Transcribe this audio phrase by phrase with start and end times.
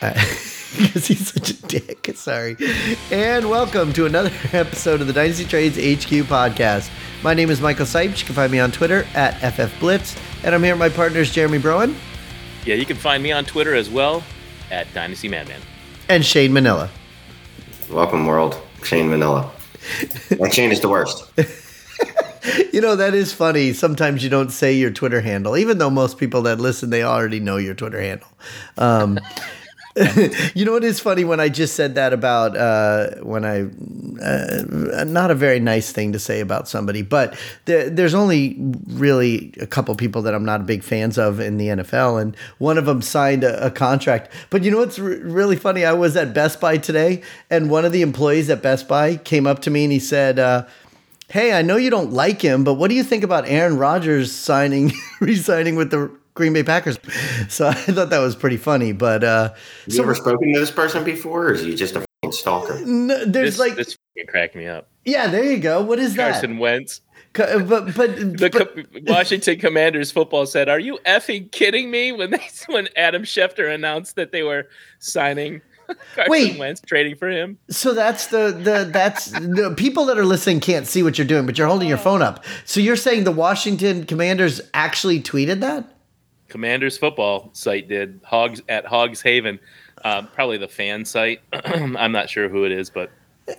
[0.78, 2.10] Because he's such a dick.
[2.14, 2.56] Sorry.
[3.10, 6.88] And welcome to another episode of the Dynasty Trades HQ podcast.
[7.24, 8.20] My name is Michael Sipes.
[8.20, 10.16] You can find me on Twitter at FFBlitz.
[10.44, 11.96] And I'm here with my partners, Jeremy Broen
[12.64, 14.22] Yeah, you can find me on Twitter as well
[14.70, 15.60] at Dynasty Madman.
[16.08, 16.88] and Shane Manila.
[17.90, 18.56] Welcome, world.
[18.84, 19.50] Shane Manila.
[20.28, 21.24] That Shane is the worst.
[22.72, 23.72] You know, that is funny.
[23.74, 27.38] Sometimes you don't say your Twitter handle, even though most people that listen, they already
[27.38, 28.28] know your Twitter handle.
[28.78, 29.18] Um,
[30.54, 33.62] you know what is funny when I just said that about uh, when I
[34.22, 38.56] uh, not a very nice thing to say about somebody, but there, there's only
[38.88, 42.78] really a couple people that I'm not big fans of in the NFL, and one
[42.78, 44.32] of them signed a, a contract.
[44.50, 45.84] But you know what's r- really funny?
[45.84, 49.46] I was at Best Buy today, and one of the employees at Best Buy came
[49.46, 50.38] up to me and he said.
[50.38, 50.66] Uh,
[51.32, 54.32] Hey, I know you don't like him, but what do you think about Aaron Rodgers
[54.32, 56.98] signing, re-signing with the Green Bay Packers?
[57.48, 58.92] So I thought that was pretty funny.
[58.92, 62.00] But uh, Have you ever spoken to this person before, or is he just a
[62.22, 62.80] fucking stalker?
[62.84, 64.88] no, there's This, like, this fucking cracked me up.
[65.04, 65.82] yeah, there you go.
[65.82, 66.32] What is that?
[66.32, 67.00] Carson Wentz.
[67.32, 72.10] Co- But but, The but co- Washington Commanders football said, "Are you effing kidding me?"
[72.18, 74.68] When they when Adam Schefter announced that they were
[74.98, 75.60] signing
[76.14, 76.58] Carson Wait.
[76.58, 77.58] Wentz, trading for him.
[77.68, 81.46] so that's the the that's the people that are listening can't see what you're doing,
[81.46, 82.44] but you're holding your phone up.
[82.64, 85.84] So you're saying the Washington Commanders actually tweeted that?
[86.50, 89.58] Commanders football site did Hogs at Hogs Haven,
[90.04, 91.40] um, probably the fan site.
[91.52, 93.10] I'm not sure who it is, but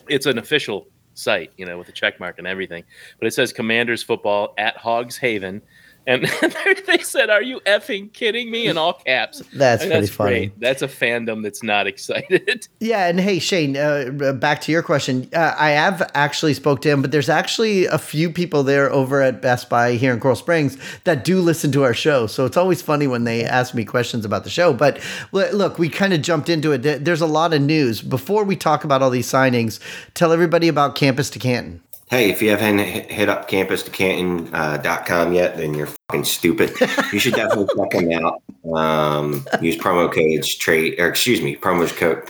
[0.07, 2.83] it's an official site, you know, with a check mark and everything.
[3.19, 5.61] But it says Commanders football at Hogs Haven,
[6.07, 6.25] and
[6.87, 9.41] they said, "Are you effing kidding me?" in all caps.
[9.53, 10.29] That's And pretty funny.
[10.31, 10.59] great.
[10.59, 12.67] That's a fandom that's not excited.
[12.79, 15.29] Yeah, and hey Shane, uh, back to your question.
[15.33, 19.21] Uh, I have actually spoke to him, but there's actually a few people there over
[19.21, 22.25] at Best Buy here in Coral Springs that do listen to our show.
[22.27, 24.73] So it's always funny when they ask me questions about the show.
[24.73, 24.99] But
[25.31, 26.79] look, we kind of jumped into it.
[27.05, 28.01] There's a lot of news.
[28.01, 29.79] Before we talk about all these signings,
[30.15, 31.81] tell everybody about Campus to Canton.
[32.11, 36.73] Hey, if you haven't hit up campus2canton.com uh, com yet, then you're fucking stupid.
[37.13, 38.43] You should definitely check them out.
[38.75, 42.25] Um, use promo codes trade, or excuse me, promo code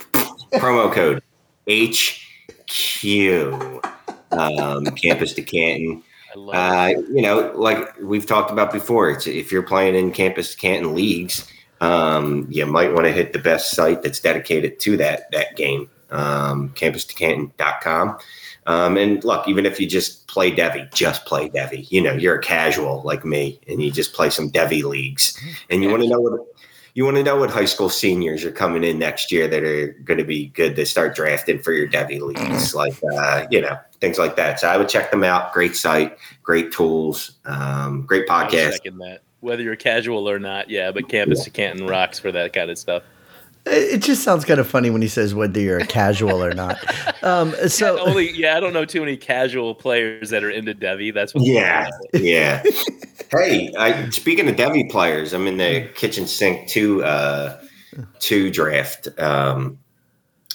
[0.52, 1.20] promo code
[1.68, 3.82] HQ.
[4.30, 6.04] Um, Campus to Canton.
[6.36, 10.94] Uh, you know, like we've talked about before, it's if you're playing in campus Canton
[10.94, 11.44] leagues,
[11.80, 15.90] um, you might want to hit the best site that's dedicated to that that game,
[16.12, 18.18] um, campus2canton.com.
[18.66, 21.90] Um, and look, even if you just play Devy, just play Devy.
[21.90, 25.82] You know, you're a casual like me, and you just play some Devy leagues, and
[25.82, 26.40] you want to know what
[26.94, 29.88] you want to know what high school seniors are coming in next year that are
[30.04, 33.78] going to be good to start drafting for your Devy leagues, like uh, you know
[34.00, 34.60] things like that.
[34.60, 35.52] So I would check them out.
[35.52, 38.78] Great site, great tools, um, great podcast.
[39.40, 42.78] Whether you're casual or not, yeah, but Campus to Canton rocks for that kind of
[42.78, 43.02] stuff.
[43.66, 46.52] It it just sounds kind of funny when he says whether you're a casual or
[46.54, 46.78] not.
[47.22, 51.14] Um, so Only, yeah, I don't know too many casual players that are into Devy.
[51.14, 52.64] That's what Yeah, yeah.
[53.30, 57.60] hey, I, speaking of Devy players, I'm in the kitchen sink two uh,
[58.18, 59.06] two draft.
[59.20, 59.78] Um,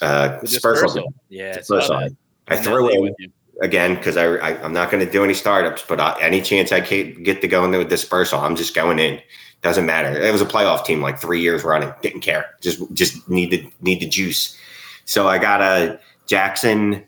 [0.02, 1.14] uh, The dispersal.
[1.30, 1.96] Yeah, Dispersal.
[1.96, 2.10] I
[2.50, 3.16] I'm threw in
[3.62, 6.74] again because I, I I'm not going to do any startups, but I, any chance
[6.74, 9.22] I can get to go into a dispersal, I'm just going in.
[9.68, 10.18] Doesn't matter.
[10.18, 11.94] It was a playoff team like three years running.
[12.02, 12.46] Didn't care.
[12.62, 14.58] Just just need the need the juice.
[15.04, 17.04] So I got a Jackson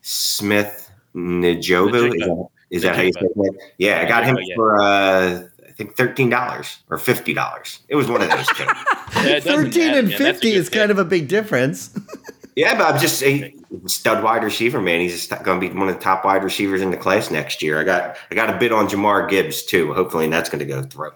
[0.00, 2.06] Smith Njobu.
[2.06, 3.74] Is that, is that how you say it?
[3.76, 7.80] Yeah, I got him for uh, I think thirteen dollars or fifty dollars.
[7.88, 8.66] It was one of those two.
[9.14, 10.18] Yeah, 13 matter, and man.
[10.18, 10.90] 50 good is kind pick.
[10.92, 11.96] of a big difference.
[12.56, 13.54] Yeah, but I'm just a
[13.86, 15.00] stud wide receiver, man.
[15.00, 17.80] He's going to be one of the top wide receivers in the class next year.
[17.80, 19.94] I got I got a bid on Jahmyr Gibbs too.
[19.94, 21.12] Hopefully, that's going to go through.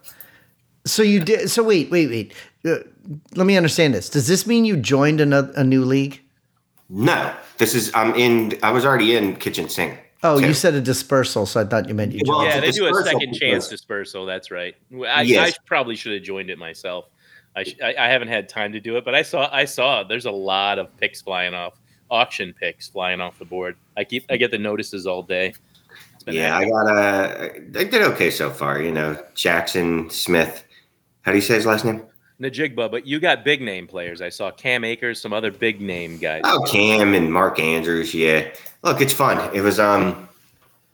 [0.87, 1.51] So you did.
[1.51, 2.35] So wait, wait, wait.
[2.65, 2.79] Uh,
[3.35, 4.09] let me understand this.
[4.09, 6.23] Does this mean you joined a, a new league?
[6.89, 8.59] No, this is I'm in.
[8.63, 9.99] I was already in kitchen sink.
[10.23, 12.51] Oh, So- you said a dispersal, so I thought you meant you Well, joined.
[12.55, 14.25] yeah, they do a second chance dispersal.
[14.27, 14.75] That's right.
[15.07, 15.53] I, Yes.
[15.53, 17.07] I probably should have joined it myself.
[17.55, 20.03] I, sh- I I haven't had time to do it, but I saw I saw
[20.05, 21.75] there's a lot of picks flying off,
[22.11, 23.77] auction picks flying off the board.
[23.97, 25.55] I keep I get the notices all day.
[26.15, 26.71] It's Yeah, I happening.
[26.73, 27.81] got a.
[27.81, 28.81] I did okay so far.
[28.81, 30.65] You know, Jaxon Smith.
[31.27, 32.03] How do you say his last name?
[32.41, 34.23] Njigba, but you got big name players.
[34.23, 36.43] I saw Cam Akers, some other big name guys.
[36.45, 38.15] Oh, Cam and Mark Andrews.
[38.15, 38.49] Yeah,
[38.85, 39.55] look, it's fun.
[39.55, 40.29] It was um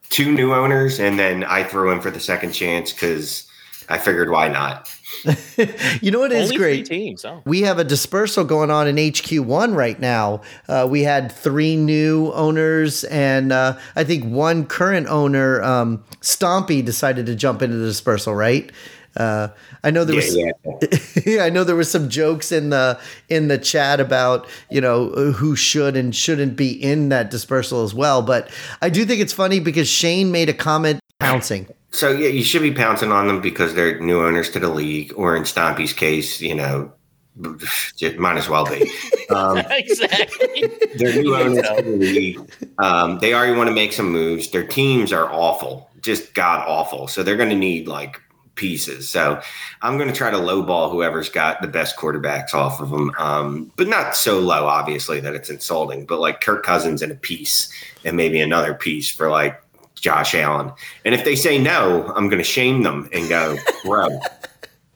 [0.09, 3.47] two new owners, and then I threw in for the second chance because
[3.89, 4.89] I figured why not.
[6.01, 6.87] you know what is Only great?
[6.87, 7.25] three teams.
[7.25, 7.43] Oh.
[7.45, 10.41] We have a dispersal going on in HQ1 right now.
[10.69, 16.83] Uh, we had three new owners, and uh, I think one current owner, um, Stompy,
[16.83, 18.73] decided to jump into the dispersal, right?
[19.17, 19.49] Uh,
[19.85, 20.53] I know there was, Yeah,
[21.27, 22.99] yeah, I know there was some jokes in the
[23.29, 27.95] in the chat about you know who should and shouldn't be in that dispersal as
[27.95, 28.23] well.
[28.23, 28.51] But
[28.81, 31.69] I do think it's funny because Shane made a comment pouncing.
[31.91, 35.13] So yeah, you should be pouncing on them because they're new owners to the league,
[35.15, 36.91] or in Stompy's case, you know,
[37.37, 38.91] might as well be.
[39.31, 40.69] Um, exactly.
[40.97, 41.77] they're new owners tell.
[41.77, 42.41] to the league.
[42.79, 44.51] Um, they already want to make some moves.
[44.51, 47.09] Their teams are awful, just god awful.
[47.09, 48.21] So they're going to need like
[48.55, 49.09] pieces.
[49.09, 49.41] So
[49.81, 53.73] I'm going to try to lowball whoever's got the best quarterbacks off of them, um,
[53.77, 56.07] but not so low, obviously, that it's insulting.
[56.07, 57.73] But like Kirk Cousins and a piece,
[58.05, 59.63] and maybe another piece for like
[59.95, 60.73] Josh Allen.
[61.05, 64.09] And if they say no, I'm going to shame them and go, bro.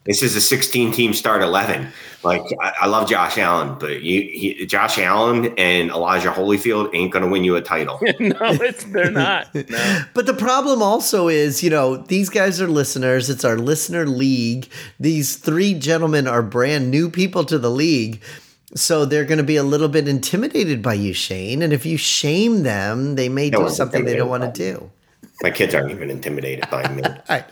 [0.07, 1.89] This is a 16 team start 11.
[2.27, 7.11] Like I, I love Josh Allen, but you, he, Josh Allen and Elijah Holyfield ain't
[7.11, 7.99] going to win you a title.
[8.19, 9.47] no, it's they're not.
[9.69, 10.01] No.
[10.13, 13.29] But the problem also is, you know, these guys are listeners.
[13.29, 14.69] It's our listener league.
[14.99, 18.21] These three gentlemen are brand new people to the league.
[18.75, 21.61] So they're going to be a little bit intimidated by you, Shane.
[21.61, 24.91] And if you shame them, they may No do something they don't want to do.
[25.43, 27.03] My kids aren't even intimidated by me.
[27.29, 27.45] I,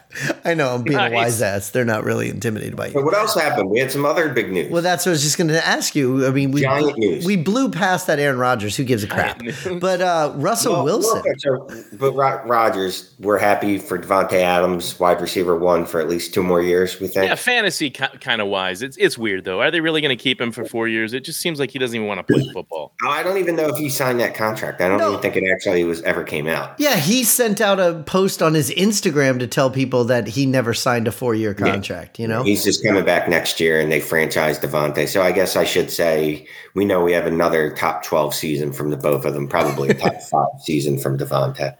[0.43, 1.69] I know I'm being a wise ass.
[1.69, 3.05] They're not really intimidated by But you.
[3.05, 3.69] what else happened?
[3.69, 4.71] We had some other big news.
[4.71, 6.25] Well, that's what I was just going to ask you.
[6.25, 7.25] I mean, we Giant news.
[7.25, 8.75] we blew past that Aaron Rodgers.
[8.75, 9.39] Who gives a crap?
[9.79, 11.19] But uh, Russell Well, Wilson.
[11.19, 11.67] okay, so,
[11.97, 16.41] but Ro- Rodgers, we're happy for Davante Adams, wide receiver one, for at least two
[16.43, 16.99] more years.
[16.99, 17.27] We think.
[17.27, 18.81] Yeah, fantasy kind of wise.
[18.81, 19.61] It's it's weird though.
[19.61, 21.13] Are they really going to keep him for four years?
[21.13, 22.93] It just seems like he doesn't even want to play football.
[23.03, 24.81] Oh, I don't even know if he signed that contract.
[24.81, 25.09] I don't No.
[25.09, 26.79] even think it actually was ever came out.
[26.79, 30.73] Yeah, he sent out a post on his Instagram to tell people that he never
[30.73, 32.19] signed a four year contract.
[32.19, 35.07] You know, He's just coming back next year, and they franchised Davante.
[35.07, 38.89] So I guess I should say we know we have another top twelve season from
[38.89, 41.75] the both of them, probably a top five season from Davante.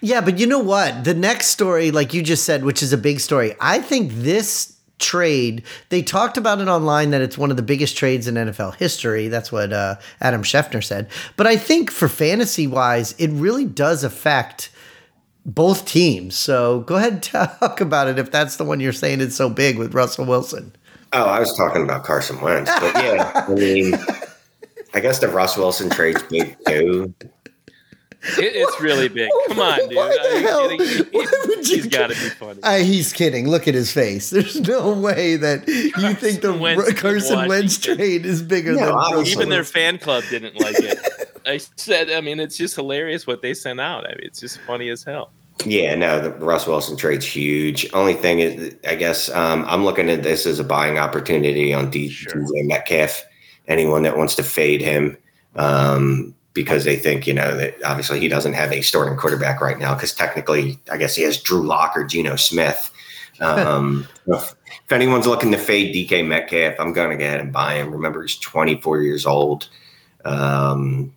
[0.00, 1.04] yeah, but you know what?
[1.04, 4.78] The next story, like you just said, which is a big story, I think this
[4.98, 8.74] trade they talked about it online that it's one of the biggest trades in NFL
[8.76, 9.28] history.
[9.28, 11.08] That's what uh, Adam Schefter said.
[11.36, 14.70] But I think for fantasy wise, it really does affect
[15.48, 16.36] both teams.
[16.36, 17.22] So go ahead and
[17.60, 20.76] talk about it if that's the one you're saying is so big with Russell Wilson.
[21.14, 23.94] Oh, I was talking about Carson Wentz, but yeah, I mean,
[24.94, 27.14] I guess the Russell Wilson trade's big too.
[28.20, 29.30] It, it's really big.
[29.46, 29.96] Come on, dude.
[29.96, 31.06] Why the Are you hell kidding?
[31.14, 32.60] would He's got to be funny.
[32.62, 33.48] Uh, he's kidding.
[33.48, 34.28] Look at his face.
[34.30, 38.72] There's no way that you think the Carson Wentz Wentz Carson Wentz trade is bigger
[38.72, 39.32] No, than obviously.
[39.32, 40.98] Even their fan club didn't like it.
[41.46, 44.04] I said, I mean, it's just hilarious what they sent out.
[44.04, 45.30] I mean, it's just funny as hell.
[45.64, 47.88] Yeah, no, the Russ Wilson trade's huge.
[47.92, 51.90] Only thing is, I guess um, I'm looking at this as a buying opportunity on
[51.90, 52.42] D- Sure.
[52.42, 53.24] DJ Metcalf.
[53.66, 55.16] Anyone that wants to fade him
[55.56, 59.78] um, because they think, you know, that obviously he doesn't have a starting quarterback right
[59.78, 62.90] now because technically, I guess he has Drew Lock or Geno Smith.
[63.40, 67.52] Um, if, if anyone's looking to fade DK Metcalf, I'm going to go ahead and
[67.52, 67.92] buy him.
[67.92, 69.68] Remember, he's 24 years old.
[70.24, 71.14] Um,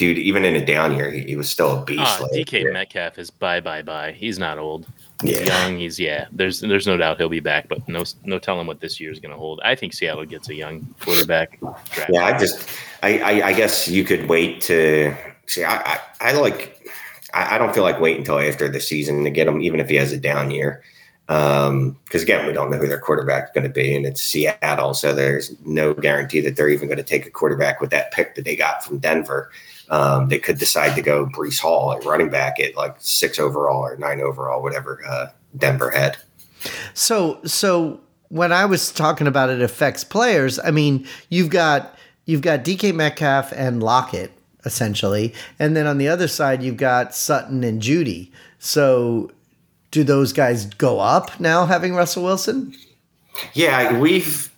[0.00, 2.00] dude, even in a down year, he, he was still a beast.
[2.02, 2.72] Ah, last DK.
[2.72, 4.12] Metcalf is bye bye bye.
[4.12, 4.86] He's not old.
[5.22, 5.66] He's Yeah.
[5.66, 5.78] young.
[5.78, 6.26] He's yeah.
[6.32, 9.20] There's there's no doubt he'll be back, but no no telling what this year is
[9.20, 9.60] going to hold.
[9.62, 11.58] I think Seattle gets a young quarterback.
[12.08, 12.66] Yeah, I just,
[13.02, 15.14] I, I, I guess you could wait to
[15.46, 15.64] see.
[15.64, 16.82] I, I, I like,
[17.34, 19.90] I, I don't feel like wait until after the season to get him, even if
[19.90, 20.82] he has a down year.
[21.28, 24.94] Um, because again, we don't know who their quarterback's going to be, and it's Seattle,
[24.94, 28.34] so there's no guarantee that they're even going to take a quarterback with that pick
[28.34, 29.50] that they got from Denver.
[29.90, 33.82] Um, they could decide to go Breece Hall at running back at like six overall
[33.82, 36.16] or nine overall, whatever uh, Denver had.
[36.94, 42.42] So so when I was talking about it affects players, I mean you've got you've
[42.42, 44.32] got DK Metcalf and Lockett
[44.64, 48.30] essentially, and then on the other side you've got Sutton and Jeudy.
[48.58, 49.30] So
[49.90, 52.74] do those guys go up now having Russell Wilson?
[53.54, 54.49] Yeah, we've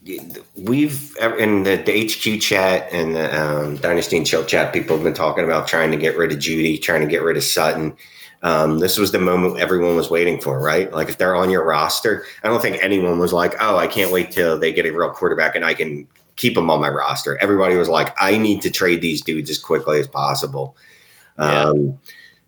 [0.56, 5.04] we've in the, the HQ chat and the um, Dynasty and Chill chat, people have
[5.04, 7.96] been talking about trying to get rid of Jeudy, trying to get rid of Sutton.
[8.42, 10.92] Um, this was the moment everyone was waiting for, right?
[10.92, 14.10] Like if they're on your roster, I don't think anyone was like, "Oh, I can't
[14.10, 17.38] wait till they get a real quarterback and I can keep them on my roster."
[17.40, 20.76] Everybody was like, "I need to trade these dudes as quickly as possible."
[21.38, 21.66] Yeah.
[21.66, 21.98] Um,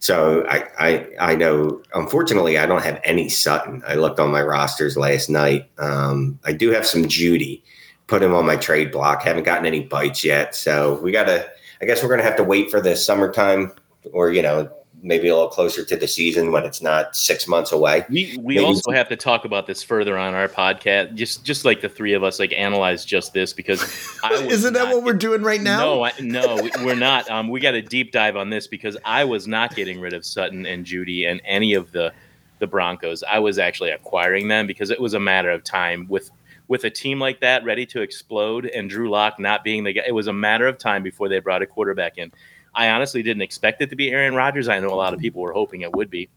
[0.05, 3.83] so I, I I know unfortunately I don't have any Sutton.
[3.89, 5.71] I looked on my rosters last night.
[5.79, 7.63] Um, I do have some Jeudy.
[8.07, 9.23] Put him on my trade block.
[9.23, 10.55] Haven't gotten any bites yet.
[10.55, 13.73] So we gotta I guess we're gonna have to wait for the summertime
[14.13, 14.71] or you know,
[15.05, 18.05] maybe a little closer to the season when it's not six months away.
[18.09, 21.15] We we Maybe- also have to talk about this further on our podcast.
[21.15, 23.83] Just just like the three of us, like analyze just this because
[24.25, 25.79] I Isn't that not what we're doing right now?
[25.79, 27.31] No, I, no, we- we're not.
[27.31, 30.25] Um, we got a deep dive on this because I was not getting rid of
[30.25, 32.13] Sutton and Jeudy and any of the
[32.59, 33.23] the Broncos.
[33.23, 36.31] I was actually acquiring them because it was a matter of time with
[36.67, 40.03] with a team like that ready to explode and Drew Lock not being the guy.
[40.07, 42.33] It was a matter of time before they brought a quarterback in.
[42.75, 44.69] I honestly didn't expect it to be Aaron Rodgers.
[44.69, 46.29] I know a lot of people were hoping it would be.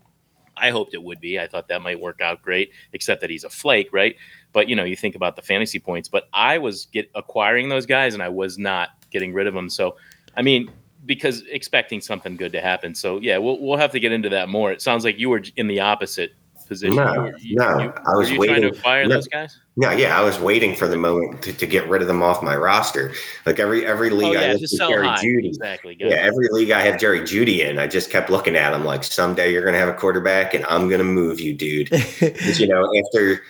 [0.56, 1.40] I hoped it would be.
[1.40, 4.16] I thought that might work out great, except that he's a flake, right?
[4.54, 6.10] But you know, you think about the fantasy points.
[6.10, 9.70] But I was get acquiring those guys, and I was not getting rid of them.
[9.70, 9.98] So,
[10.36, 10.72] I mean,
[11.06, 12.94] because expecting something good to happen.
[12.96, 14.72] So yeah, we'll we'll have to get into that more.
[14.72, 16.34] It sounds like you were in the opposite
[16.68, 16.96] position.
[16.96, 18.56] No, you, no, you, I was were you waiting.
[18.56, 19.60] trying to acquire no, those guys.
[19.76, 22.44] No, yeah, I was waiting for the moment to, to get rid of them off
[22.44, 23.14] my roster.
[23.46, 25.24] Like every every league Oh I yeah, looked just at sell Jerry high.
[25.24, 25.48] Jeudy.
[25.48, 25.96] Exactly.
[25.96, 26.12] Good.
[26.12, 29.04] Yeah, every league I have Jerry Jeudy in, I just kept looking at him like
[29.04, 31.90] someday you're gonna have a quarterback and I'm gonna move you, dude.
[32.58, 33.44] you know, after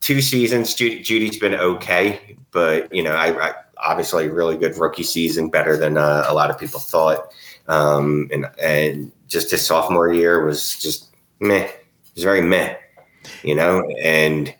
[0.00, 5.02] two seasons, Jeudy, Jeudy's been okay, but you know, I, I obviously really good rookie
[5.02, 7.32] season, better than uh, a lot of people thought.
[7.68, 11.68] Um, and and just his sophomore year was just meh.
[12.18, 12.74] It was very meh,
[13.44, 13.88] you know.
[14.02, 14.52] And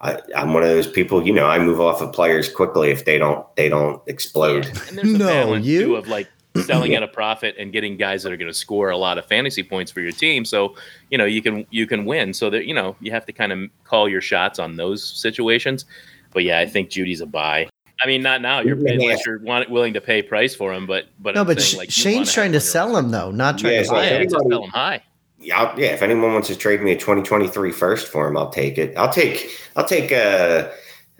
[0.00, 3.04] I, I'm one of those people, you know, I move off of players quickly if
[3.04, 4.66] they don't they don't explode.
[4.88, 6.28] And there's a No, balance you- too of like
[6.64, 9.26] selling at a profit and getting guys that are going to score a lot of
[9.26, 10.44] fantasy points for your team.
[10.44, 10.76] So
[11.10, 12.32] you know you can you can win.
[12.32, 15.86] So that you know you have to kind of call your shots on those situations.
[16.32, 17.68] But yeah, I think Jeudy's a buy.
[18.00, 18.60] I mean, not now.
[18.60, 18.92] You're Yeah.
[18.92, 21.78] unless you're want, willing to pay price for him, but but no, I'm but saying,
[21.78, 24.12] like, Shane's trying to sell him though, not trying Yeah, to so buy your- him.
[24.20, 25.02] Yeah, just everybody- sell him high.
[25.46, 25.88] Yeah, I'll, yeah.
[25.94, 28.96] If anyone wants to trade me a 2023 first for him, I'll take it.
[28.96, 30.68] I'll take I'll take uh,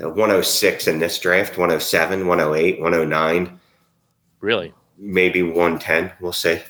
[0.00, 3.60] a, a 106 in this draft, 107, 108, 109,
[4.40, 4.74] Really?
[4.98, 6.12] maybe 110.
[6.20, 6.60] We'll see.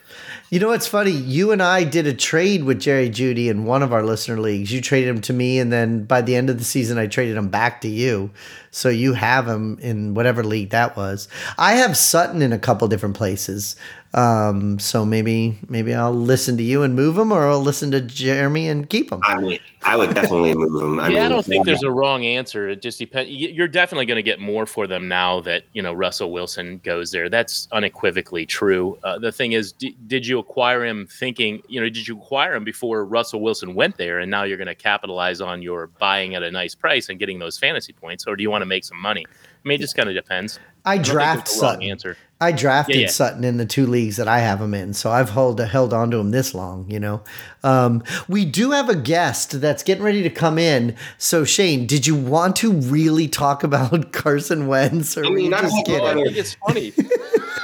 [0.50, 1.10] You know what's funny?
[1.10, 4.72] You and I did a trade with Jerry Jeudy in one of our listener leagues.
[4.72, 7.36] You traded him to me, and then by the end of the season, I traded
[7.36, 8.30] him back to you.
[8.76, 11.28] So you have him in whatever league that was.
[11.56, 13.74] I have Sutton in a couple different places.
[14.16, 18.00] Um, so maybe maybe I'll listen to you and move him, or I'll listen to
[18.00, 19.20] Jeremy and keep him.
[19.24, 20.98] I mean, I would definitely move him.
[20.98, 22.70] I yeah, I don't think there's a wrong answer.
[22.70, 23.30] It just depends.
[23.30, 27.10] You're definitely going to get more for them now that you know Russell Wilson goes
[27.10, 27.28] there.
[27.28, 28.98] That's unequivocally true.
[29.04, 31.62] Uh, the thing is, d- did you acquire him thinking?
[31.68, 34.66] You know, did you acquire him before Russell Wilson went there, and now you're going
[34.66, 38.34] to capitalize on your buying at a nice price and getting those fantasy points, or
[38.34, 39.24] do you want to make some money?
[39.28, 40.58] I mean, it just kind of depends.
[40.84, 41.90] I I draft there's a wrong Sutton.
[41.90, 42.16] answer.
[42.38, 43.08] I drafted Yeah, yeah.
[43.08, 46.10] Sutton in the two leagues that I have him in, so I've held held on
[46.10, 46.90] to him this long.
[46.90, 47.22] You know,
[47.62, 50.94] um, we do have a guest that's getting ready to come in.
[51.16, 55.62] So Shane, did you want to really talk about Carson Wentz, or I mean, I'm
[55.62, 56.24] just kidding?
[56.24, 56.92] think it's funny.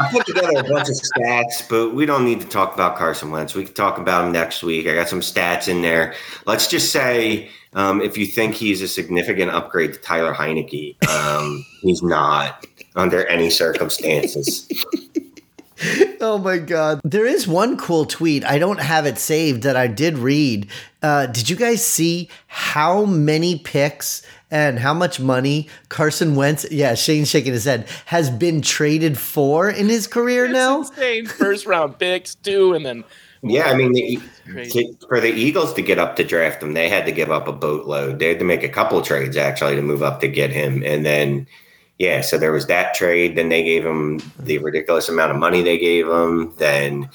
[0.00, 3.30] I put together a bunch of stats, but we don't need to talk about Carson
[3.30, 3.54] Wentz.
[3.54, 4.86] We can talk about him next week.
[4.86, 6.14] I got some stats in there.
[6.46, 11.64] Let's just say um, if you think he's a significant upgrade to Tyler Heinicke, um,
[11.82, 14.68] he's not under any circumstances.
[16.20, 17.00] Oh my god.
[17.02, 18.44] There is one cool tweet.
[18.44, 20.68] I don't have it saved that I did read.
[21.02, 26.94] Uh, did you guys see how many picks and how much money Carson Wentz, yeah,
[26.94, 30.78] Shane's shaking his head, has been traded for in his career It's now?
[30.82, 31.26] insane.
[31.40, 33.02] First round picks too, and then
[33.42, 34.20] Yeah, I mean, the,
[34.70, 37.48] to- for the Eagles to get up to draft him, they had to give up
[37.48, 38.20] a boatload.
[38.20, 40.84] They had to make a couple of trades actually to move up to get him,
[40.86, 41.48] and then
[42.02, 43.36] yeah, so there was that trade.
[43.36, 46.52] Then they gave him the ridiculous amount of money they gave him.
[46.56, 47.08] Then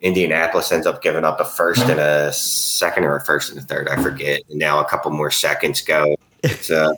[0.00, 3.62] Indianapolis ends up giving up a first and a second, or a first and a
[3.62, 4.40] third, I forget.
[4.48, 6.16] And now a couple more seconds go.
[6.42, 6.94] It's uh,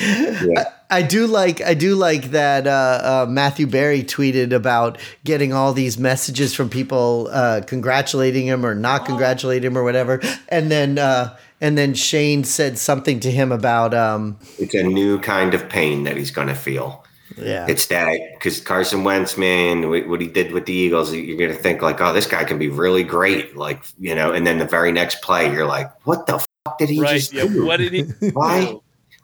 [0.00, 0.72] yeah.
[0.90, 5.72] I do like I do like that uh, uh, Matthew Berry tweeted about getting all
[5.72, 10.98] these messages from people uh, congratulating him or not congratulating him or whatever, and then
[10.98, 15.68] uh, and then Shane said something to him about um, it's a new kind of
[15.68, 17.04] pain that he's going to feel.
[17.36, 21.50] yeah It's that because Carson Wentz, man, what he did with the Eagles, you're going
[21.50, 24.32] to think like, oh, this guy can be really great, like you know.
[24.32, 27.16] And then the very next play, you're like, what the fuck did he right?
[27.16, 27.66] just Yeah, do?
[27.66, 28.02] what did he?
[28.30, 28.76] Why?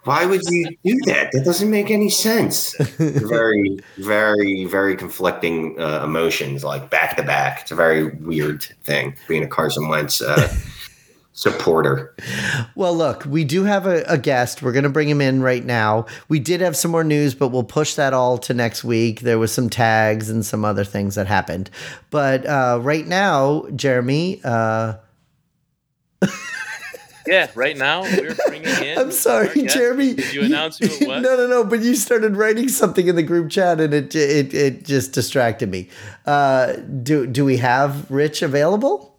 [0.04, 1.30] Why would you do that?
[1.32, 2.74] That doesn't make any sense.
[2.98, 7.62] very, very, very conflicting uh, emotions, like back to back.
[7.62, 10.52] It's a very weird thing being a Carson Wentz uh,
[11.34, 12.16] supporter.
[12.74, 14.60] Well, look, we do have a, a guest.
[14.60, 16.06] We're going to bring him in right now.
[16.28, 19.20] We did have some more news, but we'll push that all to next week.
[19.20, 21.70] There was some tags and some other things that happened.
[22.10, 24.94] But uh, right now, Jeremy, uh,
[27.26, 28.98] Yeah, right now we're bringing in.
[28.98, 29.66] I'm sorry.
[29.66, 30.14] Jeremy.
[30.14, 31.22] Did you announce who it was?
[31.22, 31.64] No, no, no.
[31.64, 35.70] But you started writing something in the group chat, and it it, it just distracted
[35.70, 35.88] me.
[36.26, 39.16] Uh, do do we have Rich available?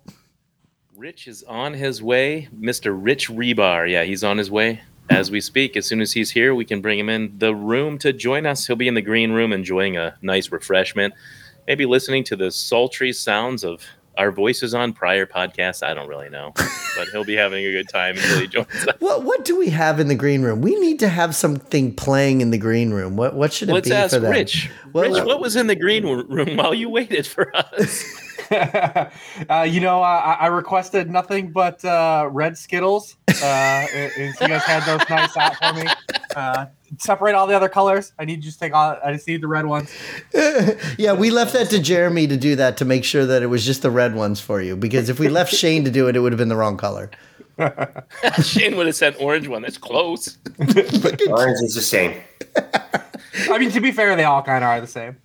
[0.95, 2.48] Rich is on his way.
[2.57, 2.98] Mr.
[2.98, 3.89] Rich Hribar.
[3.89, 5.75] Yeah, he's on his way as we speak.
[5.75, 8.67] As soon as he's here, we can bring him in the room to join us.
[8.67, 11.13] He'll be in the green room enjoying a nice refreshment,
[11.67, 13.83] maybe listening to the sultry sounds of
[14.17, 15.84] our voices on prior podcasts.
[15.84, 18.96] I don't really know, but he'll be having a good time until he joins us.
[19.00, 20.62] What what do we have in the green room?
[20.62, 23.15] We need to have something playing in the green room.
[23.15, 24.32] What what should it Let's be ask for them?
[24.32, 24.70] Rich.
[24.93, 28.03] Well, Rich, what was in the green room while you waited for us?
[28.51, 33.17] uh, you know, I, I requested nothing but uh, red Skittles.
[33.27, 33.46] Uh,
[33.93, 35.88] and, and so you guys had those nice out for me.
[37.00, 38.13] Separate all the other colors.
[38.19, 38.97] I need you to take all.
[39.03, 39.93] I just need the red ones.
[40.97, 43.65] yeah, we left that to Jeremy to do that to make sure that it was
[43.65, 44.75] just the red ones for you.
[44.75, 47.12] Because if we left Shane to do it, it would have been the wrong color.
[48.43, 49.62] Shane would have said orange one.
[49.62, 50.38] That's close.
[50.59, 52.21] Orange is the same.
[53.50, 55.17] I mean, to be fair, they all kind of are the same.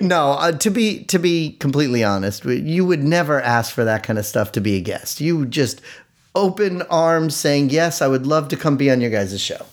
[0.00, 4.18] No, uh, to be to be completely honest, you would never ask for that kind
[4.18, 5.20] of stuff to be a guest.
[5.20, 5.80] You would just
[6.34, 9.66] open arms saying, "Yes, I would love to come be on your guys' show."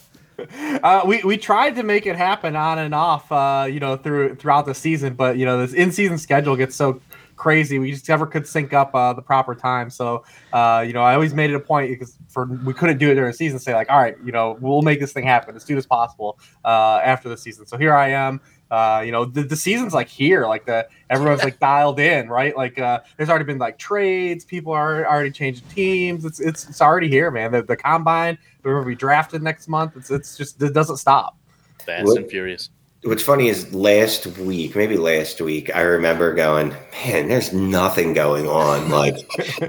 [0.83, 4.35] Uh, we we tried to make it happen on and off, uh, you know, through
[4.35, 6.99] throughout the season, but you know, this in season schedule gets so
[7.41, 7.79] crazy.
[7.79, 9.89] We just never could sync up uh, the proper time.
[9.89, 13.09] So, uh, you know, I always made it a point because for we couldn't do
[13.09, 13.59] it during the season.
[13.59, 16.39] Say like, all right, you know, we'll make this thing happen as soon as possible
[16.63, 17.65] uh, after the season.
[17.65, 18.41] So here I am.
[18.71, 22.55] Uh, you know, the, the season's like here, like the everyone's like dialed in, right?
[22.55, 26.23] Like, uh, there's already been like trades, people are already changing teams.
[26.23, 27.51] It's it's it's already here, man.
[27.51, 29.97] The, the combine, we're gonna be drafted next month.
[29.97, 31.37] It's it's just it doesn't stop.
[31.85, 32.69] Fast and furious.
[33.03, 38.47] What's funny is last week, maybe last week, I remember going, man, there's nothing going
[38.47, 38.91] on.
[38.91, 39.15] Like,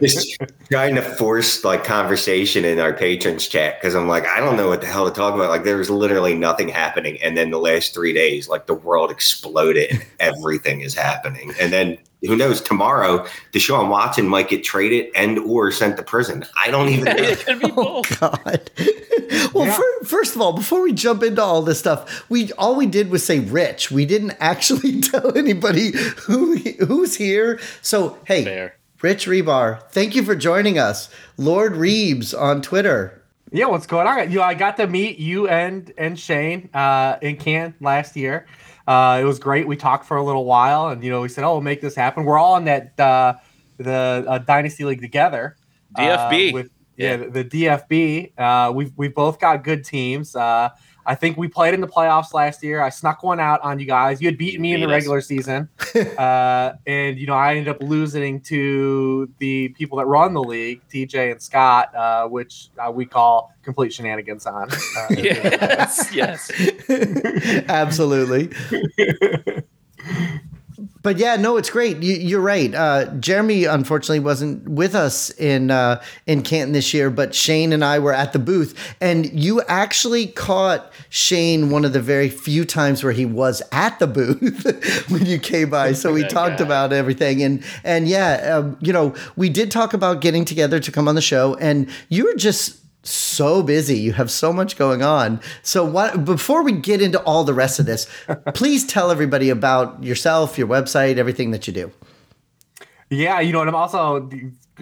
[0.03, 0.37] just
[0.71, 4.69] trying to force like conversation in our patrons chat because I'm like, I don't know
[4.69, 5.49] what the hell to talk about.
[5.49, 7.17] Like, there was literally nothing happening.
[7.23, 11.55] And then the last three days, like, the world exploded and everything is happening.
[11.59, 16.45] And then who knows, tomorrow, Deshaun Watson might get traded and or sent to prison.
[16.57, 17.12] I don't even know.
[17.17, 18.21] it could be Oh both.
[18.21, 18.71] God.
[19.55, 19.75] well, Yeah.
[19.76, 23.11] fir- first of all, before we jump into all this stuff, we all we did
[23.11, 23.91] was say Rich.
[23.91, 25.93] We didn't actually tell anybody
[26.26, 27.59] who who's here.
[27.83, 28.76] So hey, Fair.
[29.00, 33.19] Rich Hribar, thank you for joining us, Lord Reebs on Twitter.
[33.50, 34.30] Yeah, what's going on?
[34.30, 38.47] You know, I got to meet you and and Shane uh, in Cannes last year.
[38.86, 39.66] Uh, it was great.
[39.66, 41.95] We talked for a little while, and you know, we said, "Oh, we'll make this
[41.95, 43.34] happen." We're all in that uh,
[43.78, 45.56] the uh, Dynasty League together.
[45.97, 46.52] uh, DFB.
[46.52, 48.32] with yeah, the, the DFB.
[48.38, 50.34] Uh, we've we've both got good teams.
[51.04, 52.80] I think we played in the playoffs last year.
[52.80, 54.21] I snuck one out on you guys.
[54.21, 54.93] You had beaten me in the us.
[54.93, 55.69] regular season,
[56.19, 60.80] uh, and you know I ended up losing to the people that run the league,
[60.88, 64.71] TJ and Scott, uh, which uh, we call complete shenanigans on.
[64.71, 66.50] Uh, Yes, yes.
[67.69, 68.50] Absolutely.
[71.02, 72.02] But yeah, no, it's great.
[72.02, 72.73] You, you're right.
[72.75, 77.84] Uh, Jeremy unfortunately wasn't with us in uh, in Canton this year, but Shane and
[77.84, 82.65] I were at the booth, and you actually caught Shane one of the very few
[82.65, 85.93] times where he was at the booth when you came by.
[85.93, 86.65] So we talked guy.
[86.65, 90.93] about everything, and and yeah, um, you know, we did talk about getting together to
[90.93, 93.99] come on the show, and you were just so busy.
[93.99, 95.41] You have so much going on.
[95.62, 98.06] So what before we get into all the rest of this,
[98.54, 101.93] please tell everybody about yourself, your website, everything that you do.
[103.10, 104.30] Yeah, you know, and I'm also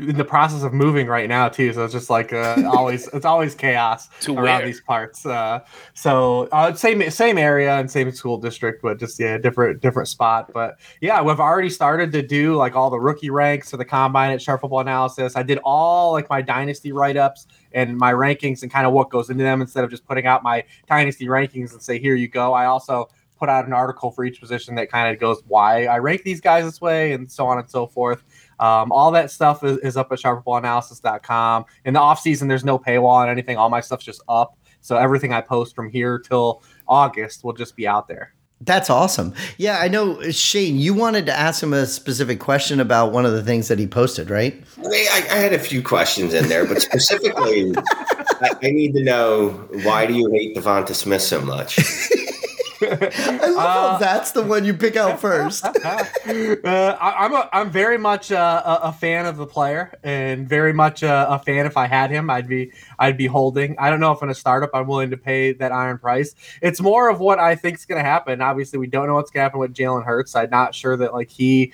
[0.09, 1.73] in the process of moving right now too.
[1.73, 4.67] So it's just like uh, always, it's always chaos To around where?
[4.67, 5.25] these parts.
[5.25, 5.61] Uh,
[5.95, 10.51] so uh, same same area and same school district, but just yeah, different different spot.
[10.53, 14.33] But yeah, we've already started to do like all the rookie ranks for the combine
[14.33, 15.37] at Sharp Football Analysis.
[15.37, 19.11] I did all like my dynasty write ups and my rankings and kind of what
[19.11, 22.29] goes into them instead of just putting out my dynasty rankings and say here you
[22.29, 22.53] go.
[22.53, 23.09] I also
[23.39, 26.43] put out an article for each position that kind of goes why I rank these
[26.43, 28.23] guys this way and so on and so forth.
[28.61, 31.65] Um, all that stuff is, is up at sharpfootballanalysis.com.
[31.87, 33.57] In the off season, there's no paywall on anything.
[33.57, 34.57] All my stuff's just up.
[34.83, 38.35] So everything I post from here till August will just be out there.
[38.63, 39.33] That's awesome.
[39.57, 43.33] Yeah, I know Shane, you wanted to ask him a specific question about one of
[43.33, 44.63] the things that he posted, right?
[44.85, 49.51] I, I had a few questions in there, but specifically, I, I need to know
[49.83, 51.79] why do you hate Devonta Smith so much?
[52.83, 55.65] I love how Uh, that's the one you pick out first.
[55.65, 55.73] uh,
[56.27, 61.03] I, I'm a, I'm very much a, a fan of the player, and very much
[61.03, 61.67] a, a fan.
[61.67, 63.77] If I had him, I'd be I'd be holding.
[63.79, 66.35] I don't know if in a startup I'm willing to pay that iron price.
[66.63, 68.41] It's more of what I think is going to happen.
[68.41, 70.35] Obviously, we don't know what's going to happen with Jalen Hurts.
[70.35, 71.73] I'm not sure that like he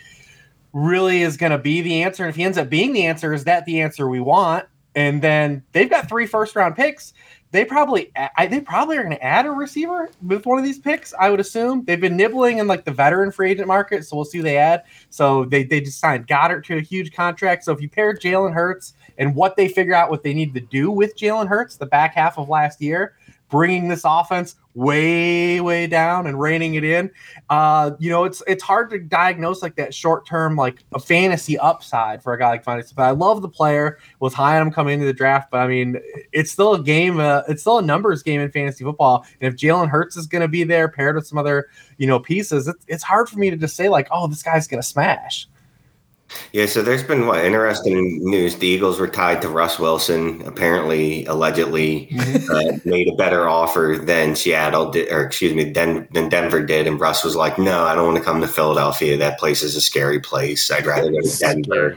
[0.73, 2.23] really is going to be the answer.
[2.25, 4.67] And if he ends up being the answer, is that the answer we want?
[4.95, 7.13] And then they've got three first round picks.
[7.53, 10.79] They probably I, they probably are going to add a receiver with one of these
[10.79, 11.15] picks.
[11.19, 14.25] I would assume they've been nibbling in like the veteran free agent market, so we'll
[14.25, 14.83] see who they add.
[15.11, 17.65] So they they just signed Goedert to a huge contract.
[17.65, 20.61] So if you pair Jalen Hurts and what they figure out what they need to
[20.61, 23.15] do with Jalen Hurts the back half of last year
[23.49, 27.11] bringing this offense way way down and reining it in.
[27.49, 31.59] Uh you know it's it's hard to diagnose like that short term like a fantasy
[31.59, 34.73] upside for a guy like fantasy but i love the player was high on him
[34.73, 35.97] coming into the draft but i mean
[36.33, 39.25] it's still a game uh, it's still a numbers game in fantasy football.
[39.41, 42.21] And if jalen hurts is going to be there paired with some other you know
[42.21, 44.87] pieces it's, it's hard for me to just say like oh this guy's going to
[44.87, 45.49] smash
[46.53, 48.57] yeah, so there's been what interesting news.
[48.57, 52.51] The Eagles were tied to Russ Wilson, apparently, allegedly, mm-hmm.
[52.51, 56.87] uh, made a better offer than Seattle did, or excuse me, than, than Denver did.
[56.87, 59.17] And Russ was like, no, I don't want to come to Philadelphia.
[59.17, 60.71] That place is a scary place.
[60.71, 61.97] I'd rather go to Denver.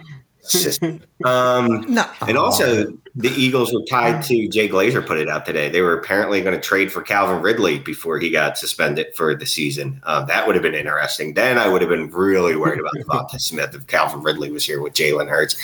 [1.23, 2.05] Um, no.
[2.27, 2.85] And also,
[3.15, 5.69] the Eagles were tied to Jay Glazer put it out today.
[5.69, 9.45] They were apparently going to trade for Calvin Ridley before he got suspended for the
[9.45, 10.01] season.
[10.03, 11.33] Uh, that would have been interesting.
[11.33, 14.81] Then I would have been really worried about DeVonta Smith if Calvin Ridley was here
[14.81, 15.55] with Jalen Hurts.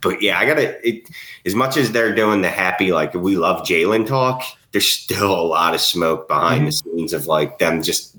[0.00, 1.02] But yeah, I got to,
[1.46, 5.42] as much as they're doing the happy, like we love Jalen talk, there's still a
[5.42, 6.66] lot of smoke behind mm-hmm.
[6.66, 8.14] the scenes of like them just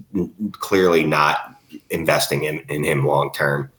[0.53, 1.55] clearly not
[1.89, 3.71] investing in, in him long term.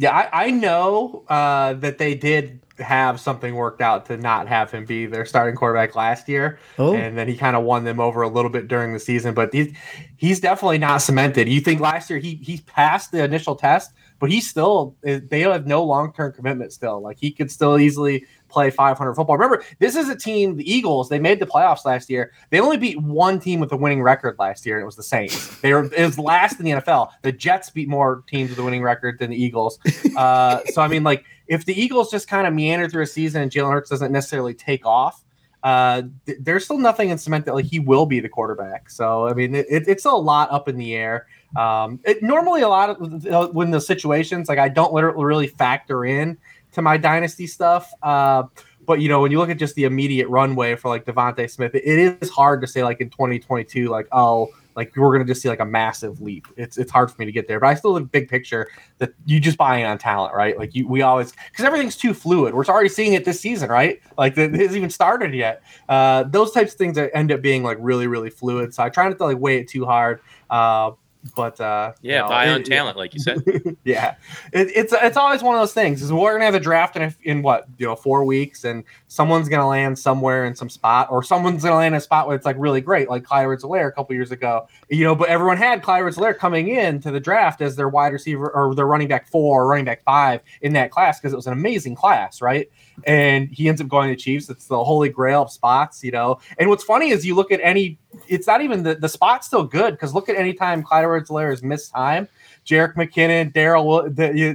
[0.00, 4.70] Yeah, I, I know uh, that they did have something worked out to not have
[4.70, 6.94] him be their starting quarterback last year, oh.
[6.94, 9.34] and then he kind of won them over a little bit during the season.
[9.34, 9.76] But he's
[10.16, 11.50] he's definitely not cemented.
[11.50, 15.66] You think last year he he passed the initial test, but he still they have
[15.66, 17.02] no long term commitment still.
[17.02, 19.36] Like he could still easily play 500 football.
[19.36, 22.32] Remember, this is a team, the Eagles, they made the playoffs last year.
[22.50, 25.02] They only beat one team with a winning record last year, and it was the
[25.02, 25.60] Saints.
[25.60, 27.10] They were it was last in the NFL.
[27.22, 29.78] The Jets beat more teams with a winning record than the Eagles.
[30.16, 33.42] Uh, so I mean, like if the Eagles just kind of meander through a season
[33.42, 35.24] and Jalen Hurts doesn't necessarily take off,
[35.62, 38.88] uh, th- there's still nothing in cement that like he will be the quarterback.
[38.90, 41.26] So I mean, it, it's a lot up in the air.
[41.56, 45.46] Um, it, normally, a lot of uh, when the situations like I don't literally really
[45.48, 46.38] factor in
[46.72, 47.92] to my dynasty stuff.
[48.02, 48.44] Uh,
[48.86, 51.74] but you know, when you look at just the immediate runway for like DeVonta Smith,
[51.74, 55.48] it, is hard to say like in 2022, like oh, like we're gonna just see
[55.48, 56.46] like a massive leap.
[56.56, 59.12] It's it's hard for me to get there, but I still look big picture that
[59.26, 60.58] you just buying on talent, right?
[60.58, 62.54] Like you, we always because everything's too fluid.
[62.54, 64.00] We're already seeing it this season, right?
[64.16, 65.62] Like it hasn't even started yet.
[65.88, 68.74] Uh, those types of things end up being like really really fluid.
[68.74, 70.20] So I try not to like weigh it too hard.
[70.48, 70.92] Uh,
[71.36, 73.42] but uh, yeah, you know, buy on it, talent, like you said.
[73.84, 74.14] yeah,
[74.52, 76.02] it, it's it's always one of those things.
[76.02, 79.48] Is we're gonna have a draft in in what you know four weeks, and someone's
[79.48, 82.46] gonna land somewhere in some spot, or someone's gonna land in a spot where it's
[82.46, 84.66] like really great, like Clyde Edwards-Helaire a couple years ago.
[84.88, 88.12] You know, but everyone had Clyde Edwards-Helaire coming in to the draft as their wide
[88.12, 91.36] receiver or their running back four or running back five in that class because it
[91.36, 92.70] was an amazing class, right?
[93.06, 94.50] And he ends up going to Chiefs.
[94.50, 96.38] It's the holy grail of spots, you know.
[96.58, 97.98] And what's funny is you look at any
[98.28, 101.50] it's not even the, the spot's still good because look at any time Clyde Edwards-Helaire
[101.50, 102.28] has missed time,
[102.66, 104.08] Jerick McKinnon, Darrel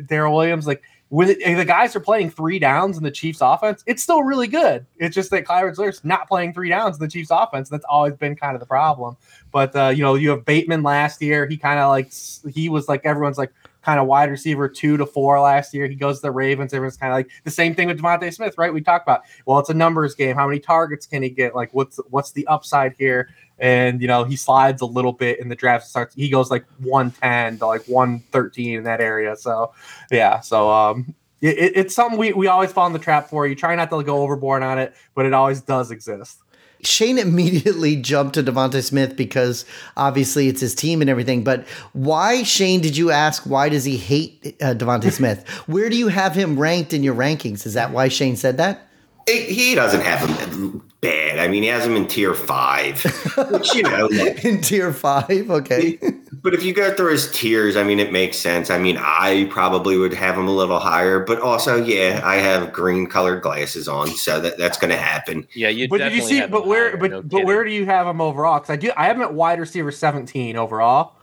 [0.08, 4.02] Darrel Williams, like when the guys are playing three downs in the Chiefs offense, it's
[4.02, 4.86] still really good.
[4.98, 7.70] It's just that Clyde Edwards-Helaire's not playing three downs in the Chiefs offense.
[7.70, 9.16] That's always been kind of the problem.
[9.52, 11.46] But uh, you know, you have Bateman last year.
[11.48, 12.12] He kind of like
[12.54, 13.54] he was like everyone's like
[13.86, 15.88] kind of wide receiver two to four last year.
[15.88, 16.74] He goes to the Ravens.
[16.74, 18.74] Everyone's kind of like the same thing with DeVonta Smith, right?
[18.74, 19.22] We talked about.
[19.46, 20.36] Well, it's a numbers game.
[20.36, 21.56] How many targets can he get?
[21.56, 23.30] Like, what's what's the upside here?
[23.58, 26.66] and you know he slides a little bit in the draft starts he goes like
[26.80, 29.72] 110 to like 113 in that area so
[30.12, 33.56] yeah so um it, it's something we, we always fall in the trap for you
[33.56, 36.40] try not to go overboard on it but it always does exist
[36.86, 39.66] Shane immediately jumped to DeVonta Smith because
[39.98, 41.44] obviously it's his team and everything.
[41.44, 45.48] But why, Shane, did you ask why does he hate uh, DeVonta Smith?
[45.68, 47.66] Where do you have him ranked in your rankings?
[47.66, 48.88] Is that why Shane said that?
[49.28, 51.40] He doesn't have him bad.
[51.40, 53.02] I mean, he has him in tier five,
[53.50, 54.08] which you know,
[54.44, 55.98] in tier five, okay.
[56.46, 58.70] But if you go through his tiers, I mean, it makes sense.
[58.70, 62.72] I mean, I probably would have him a little higher, but also, yeah, I have
[62.72, 65.48] green colored glasses on, so that that's going to happen.
[65.56, 65.90] Yeah, you.
[65.90, 66.46] But did you see?
[66.46, 66.90] But where?
[66.90, 68.60] Higher, but no but where do you have him overall?
[68.60, 68.92] Because I do.
[68.96, 71.16] I have him at wide receiver seventeen overall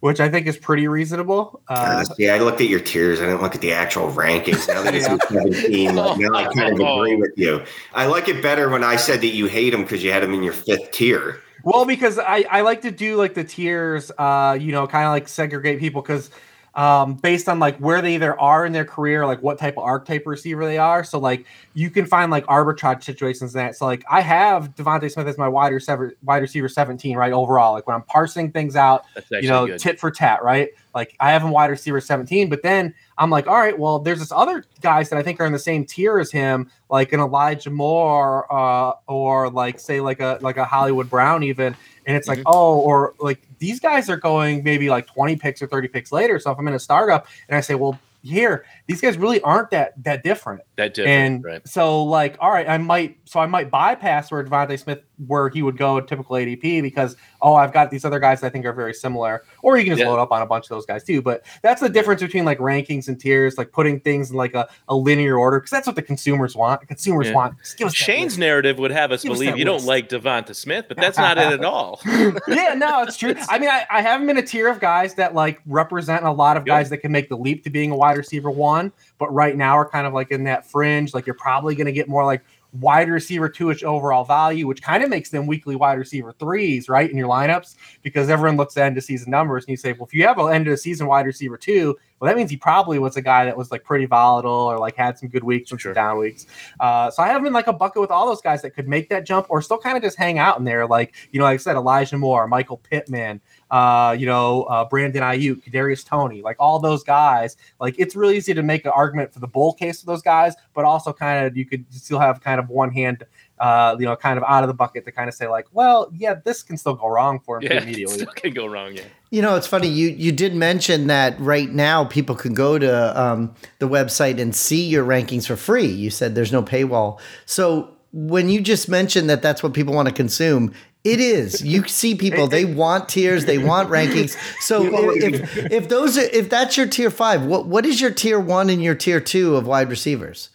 [0.00, 1.60] which I think is pretty reasonable.
[1.66, 3.20] Uh, yeah, I looked at your tiers.
[3.20, 4.68] I didn't look at the actual rankings.
[4.68, 7.64] Now that it's 17, like, now I kind of agree with you.
[7.94, 10.34] I like it better when I said that you hate him because you had him
[10.34, 11.42] in your fifth tier.
[11.62, 15.10] Well, because I, I like to do like the tiers, uh, you know, kind of
[15.10, 16.30] like segregate people because–
[16.78, 19.82] um, based on like where they either are in their career, like what type of
[19.82, 21.02] archetype receiver they are.
[21.02, 23.74] So like you can find like arbitrage situations in that.
[23.74, 27.32] So like I have DeVonta Smith as my wide receiver, wide receiver 17, right?
[27.32, 29.80] Overall, like when I'm parsing things out, you know, good.
[29.80, 30.68] tit for tat, right?
[30.94, 34.20] Like I have him wide receiver 17, but then I'm like, all right, well, there's
[34.20, 37.18] this other guys that I think are in the same tier as him, like an
[37.18, 41.74] Elijah Moore, uh, or like say like a like a Hollywood Brown even.
[42.06, 42.54] And it's like, mm-hmm.
[42.54, 46.38] oh, or like these guys are going maybe like 20 picks or 30 picks later.
[46.38, 49.70] So if I'm in a startup and I say, well, here, these guys really aren't
[49.70, 50.62] that that different.
[50.76, 51.68] That different, and right.
[51.68, 55.62] so like, all right, I might so I might bypass where DeVonta Smith where he
[55.62, 58.94] would go typical ADP because oh I've got these other guys I think are very
[58.94, 60.08] similar, or you can just Yeah.
[60.10, 61.20] load up on a bunch of those guys too.
[61.22, 64.68] But that's the difference between like rankings and tiers, like putting things in like a,
[64.88, 66.86] a linear order because that's what the consumers want.
[66.88, 67.34] Consumers Yeah.
[67.34, 67.54] want.
[67.76, 70.86] Give us Shane's narrative would have us Give believe that you don't like Devonta Smith,
[70.88, 72.00] but that's not it at all.
[72.06, 73.34] yeah, no, it's true.
[73.48, 76.56] I mean, I, I haven't been a tier of guys that like represent a lot
[76.56, 76.70] of Good.
[76.70, 79.76] guys that can make the leap to being a wide receiver one, but right now
[79.76, 81.14] are kind of like in that fringe.
[81.14, 85.02] Like you're probably going to get more like wide receiver two-ish overall value, which kind
[85.02, 88.86] of makes them weekly wide receiver threes, right, in your lineups, because everyone looks at
[88.86, 91.06] end of season numbers and you say, well, if you have an end of season
[91.06, 94.04] wide receiver two, well, that means he probably was a guy that was like pretty
[94.04, 95.94] volatile or like had some good weeks and Sure.
[95.94, 96.46] some down weeks.
[96.80, 98.88] Uh, so I have him in like a bucket with all those guys that could
[98.88, 100.86] make that jump or still kind of just hang out in there.
[100.86, 105.22] Like, you know, like I said, Elijah Moore, Michael Pittman, uh, you know, uh, Brandon
[105.22, 107.56] Aiyuk, Kadarius Toney, like all those guys.
[107.80, 110.54] Like, it's really easy to make an argument for the bull case of those guys,
[110.74, 113.24] but also kind of you could still have kind of one hand,
[113.58, 116.10] uh, you know, kind of out of the bucket to kind of say like, well,
[116.14, 118.14] yeah, this can still go wrong for him Yeah, immediately.
[118.18, 118.94] still can go wrong.
[118.94, 119.02] Yeah.
[119.30, 119.88] You know, it's funny.
[119.88, 124.56] You you did mention that right now people can go to um, the website and
[124.56, 125.84] see your rankings for free.
[125.86, 127.20] You said there's no paywall.
[127.44, 130.72] So when you just mentioned that that's what people want to consume,
[131.04, 131.62] it is.
[131.62, 134.36] You see people they want tiers, they want rankings.
[134.60, 134.82] So
[135.14, 138.38] if, if if those are, if that's your tier five, what what is your tier
[138.40, 140.50] one and your tier two of wide receivers?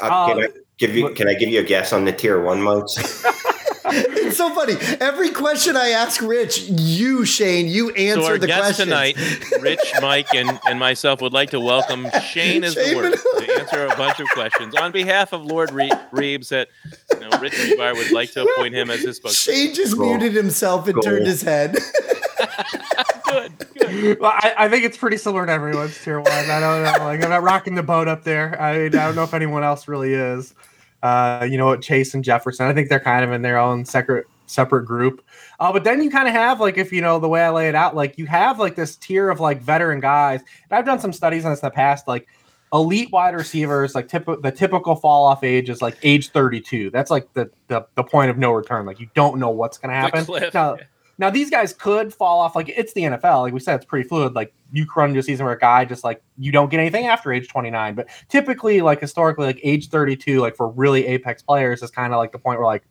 [0.00, 1.10] Uh, can Uh, I give you?
[1.10, 3.24] Can I give you a guess on the tier one modes?
[3.96, 4.74] It's so funny.
[5.00, 9.16] Every question I ask Rich, you Shane, you answer So our the guest question tonight,
[9.60, 13.12] Rich, Mike, and, and myself would like to welcome Shane as the word
[13.46, 16.48] to answer a bunch of questions on behalf of Lord Re- Reebs.
[16.48, 16.68] That
[17.12, 19.54] you know, Rich Hribar would like to appoint him as his spokesman.
[19.54, 20.08] Shane just Cool.
[20.16, 21.02] muted himself and Cool.
[21.02, 21.76] turned his head.
[23.26, 24.20] Good, good.
[24.20, 26.30] Well, I, I think it's pretty similar to everyone's tier one.
[26.30, 27.04] I don't know.
[27.04, 28.60] Like I'm not rocking the boat up there.
[28.60, 30.54] I, I don't know if anyone else really is.
[31.04, 32.66] Uh, you know what, Chase and Jefferson.
[32.66, 35.22] I think they're kind of in their own separate separate group.
[35.60, 37.68] Uh, but then you kind of have like if you know the way I lay
[37.68, 40.40] it out, like you have like this tier of like veteran guys.
[40.40, 42.26] And I've done some studies on this in the past, like
[42.72, 46.88] elite wide receivers, like typ- the typical fall off age is like age 32.
[46.88, 48.86] That's like the, the the point of no return.
[48.86, 50.20] Like you don't know what's gonna happen.
[50.54, 50.84] Now, yeah.
[51.18, 52.56] Now these guys could fall off.
[52.56, 53.42] Like it's the NFL.
[53.42, 54.34] Like we said, it's pretty fluid.
[54.34, 57.06] Like you run into a season where a guy just like you don't get anything
[57.06, 57.94] after age 29.
[57.94, 62.18] But typically, like historically, like age 32, like for really apex players, is kind of
[62.18, 62.84] like the point where like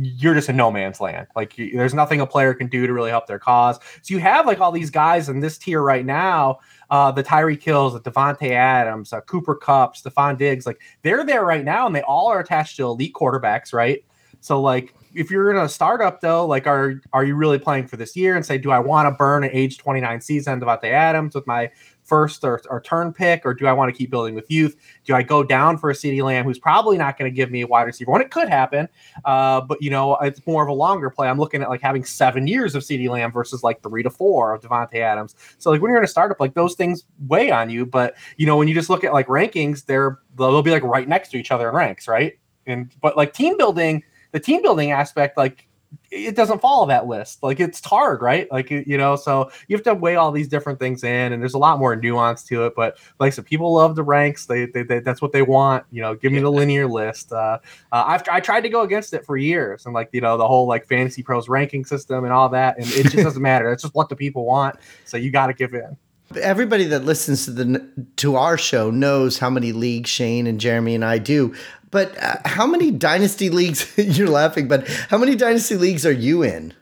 [0.00, 1.26] you're just in no man's land.
[1.34, 3.78] Like you, there's nothing a player can do to really help their cause.
[4.02, 6.58] So you have like all these guys in this tier right now.
[6.90, 11.44] Uh, the Tyreek Hills, the Davante Adams, uh, Cooper Kupp, Stefon Diggs, like they're there
[11.44, 14.04] right now, and they all are attached to elite quarterbacks, right?
[14.40, 17.96] So like if you're in a startup though, like are are you really playing for
[17.96, 21.34] this year and say, do I want to burn an age 29 season Davante Adams
[21.34, 21.70] with my
[22.08, 24.76] first or, or turn pick, or do I want to keep building with youth?
[25.04, 27.60] Do I go down for a CeeDee Lamb who's probably not going to give me
[27.60, 28.22] a wide receiver one?
[28.22, 28.88] It could happen,
[29.24, 31.28] uh, but you know it's more of a longer play.
[31.28, 34.54] I'm looking at like having seven years of CeeDee Lamb versus like three to four
[34.54, 35.36] of Davante Adams.
[35.58, 37.84] So like when you're in a startup, like those things weigh on you.
[37.84, 41.08] But you know when you just look at like rankings, they're they'll be like right
[41.08, 42.38] next to each other in ranks, right?
[42.66, 44.02] And but like team building
[44.38, 45.66] the team building aspect, like
[46.10, 47.42] it doesn't follow that list.
[47.42, 48.50] Like it's hard, right?
[48.50, 51.54] Like you know, so you have to weigh all these different things in, and there's
[51.54, 52.74] a lot more nuance to it.
[52.76, 54.46] But like I said, people love the ranks.
[54.46, 55.84] They, they, they that's what they want.
[55.90, 57.32] You know, give me the linear list.
[57.32, 57.58] Uh,
[57.92, 60.46] uh, I've I tried to go against it for years, and like you know the
[60.46, 63.72] whole like fantasy pros ranking system and all that, and it just doesn't matter.
[63.72, 64.76] It's just what the people want.
[65.04, 65.96] So you got to give in.
[66.36, 70.94] Everybody that listens to the to our show knows how many leagues Shane and Jeremy
[70.94, 71.54] and I do.
[71.90, 73.92] But uh, how many dynasty leagues?
[73.98, 76.74] you're laughing, but how many dynasty leagues are you in?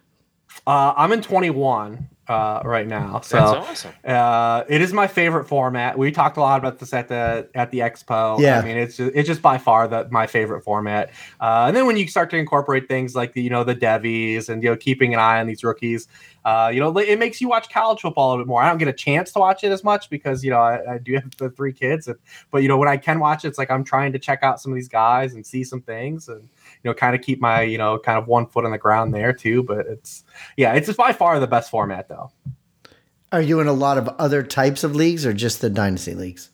[0.67, 3.93] Uh, I'm in 21 uh, right now, so That's awesome.
[4.05, 5.97] Uh, it is my favorite format.
[5.97, 8.41] We talked a lot about this at the at the expo.
[8.41, 8.59] Yeah.
[8.59, 11.11] I mean it's just, it's just by far the my favorite format.
[11.41, 14.49] Uh, and then when you start to incorporate things like the you know the devies
[14.49, 16.09] and you know keeping an eye on these rookies,
[16.47, 18.63] uh, you know it makes you watch college football a little bit more.
[18.63, 20.99] I don't get a chance to watch it as much because you know I, I
[20.99, 22.09] do have the three kids,
[22.53, 24.61] but you know when I can watch it, it's like I'm trying to check out
[24.61, 27.63] some of these guys and see some things and you know kind of keep my
[27.63, 29.65] you know kind of one foot on the ground there too.
[29.65, 30.23] But it's
[30.57, 32.31] yeah, it's by far the best format though.
[33.33, 36.51] Are you in a lot of other types of leagues or just the dynasty leagues?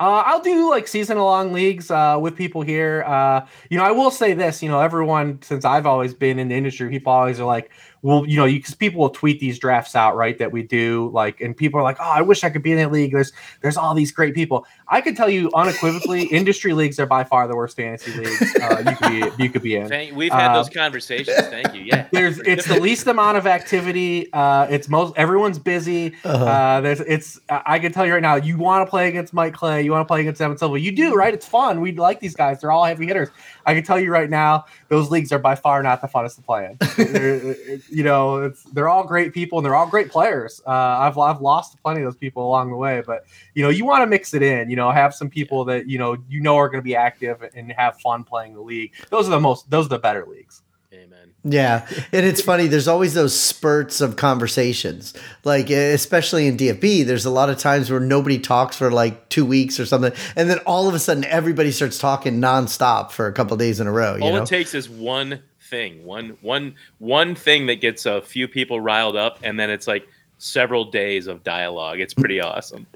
[0.00, 3.04] Uh, I'll do like season long leagues uh, with people here.
[3.06, 4.62] Uh, you know, I will say this.
[4.62, 7.70] You know, everyone since I've always been in the industry, people always are like,
[8.02, 11.10] we'll you know you because people will tweet these drafts out right that we do
[11.12, 13.12] like and people are like oh I wish I could be in that league.
[13.12, 17.22] There's there's all these great people I can tell you unequivocally industry leagues are by
[17.22, 19.88] far the worst fantasy leagues uh, you could be you could be in.
[19.88, 21.36] Thank, we've had those conversations.
[21.46, 21.82] Thank you.
[21.82, 22.08] Yeah.
[22.12, 26.14] there's it's the least amount of activity uh, it's most everyone's busy.
[26.24, 26.44] Uh-huh.
[26.44, 29.32] uh, there's it's I I can tell you right now you want to play against
[29.32, 31.32] Mike Clay you want to play against Evan Silva you do right?
[31.32, 31.80] It's fun.
[31.80, 32.60] We like these guys.
[32.60, 33.28] They're all heavy hitters.
[33.64, 36.42] I can tell you right now those leagues are by far not the funnest to
[36.42, 37.80] play in.
[37.90, 40.60] You know it's they're all great people and they're all great players.
[40.66, 43.24] Uh, I've I've lost plenty of those people along the way but
[43.54, 45.98] you know you want to mix it in you know have some people that you
[45.98, 49.26] know you know are going to be active and have fun playing the league those
[49.26, 50.62] are the most those are the better leagues
[50.92, 52.66] amen Yeah, and it's funny.
[52.66, 57.06] There's always those spurts of conversations, like especially in DFB.
[57.06, 60.50] There's a lot of times where nobody talks for like two weeks or something, and
[60.50, 63.92] then all of a sudden everybody starts talking nonstop for a couple days in a
[63.92, 64.16] row.
[64.16, 68.20] You all know, it takes is one thing one one one thing that gets a
[68.20, 70.06] few people riled up and then it's like
[70.40, 72.86] several days of dialogue it's pretty awesome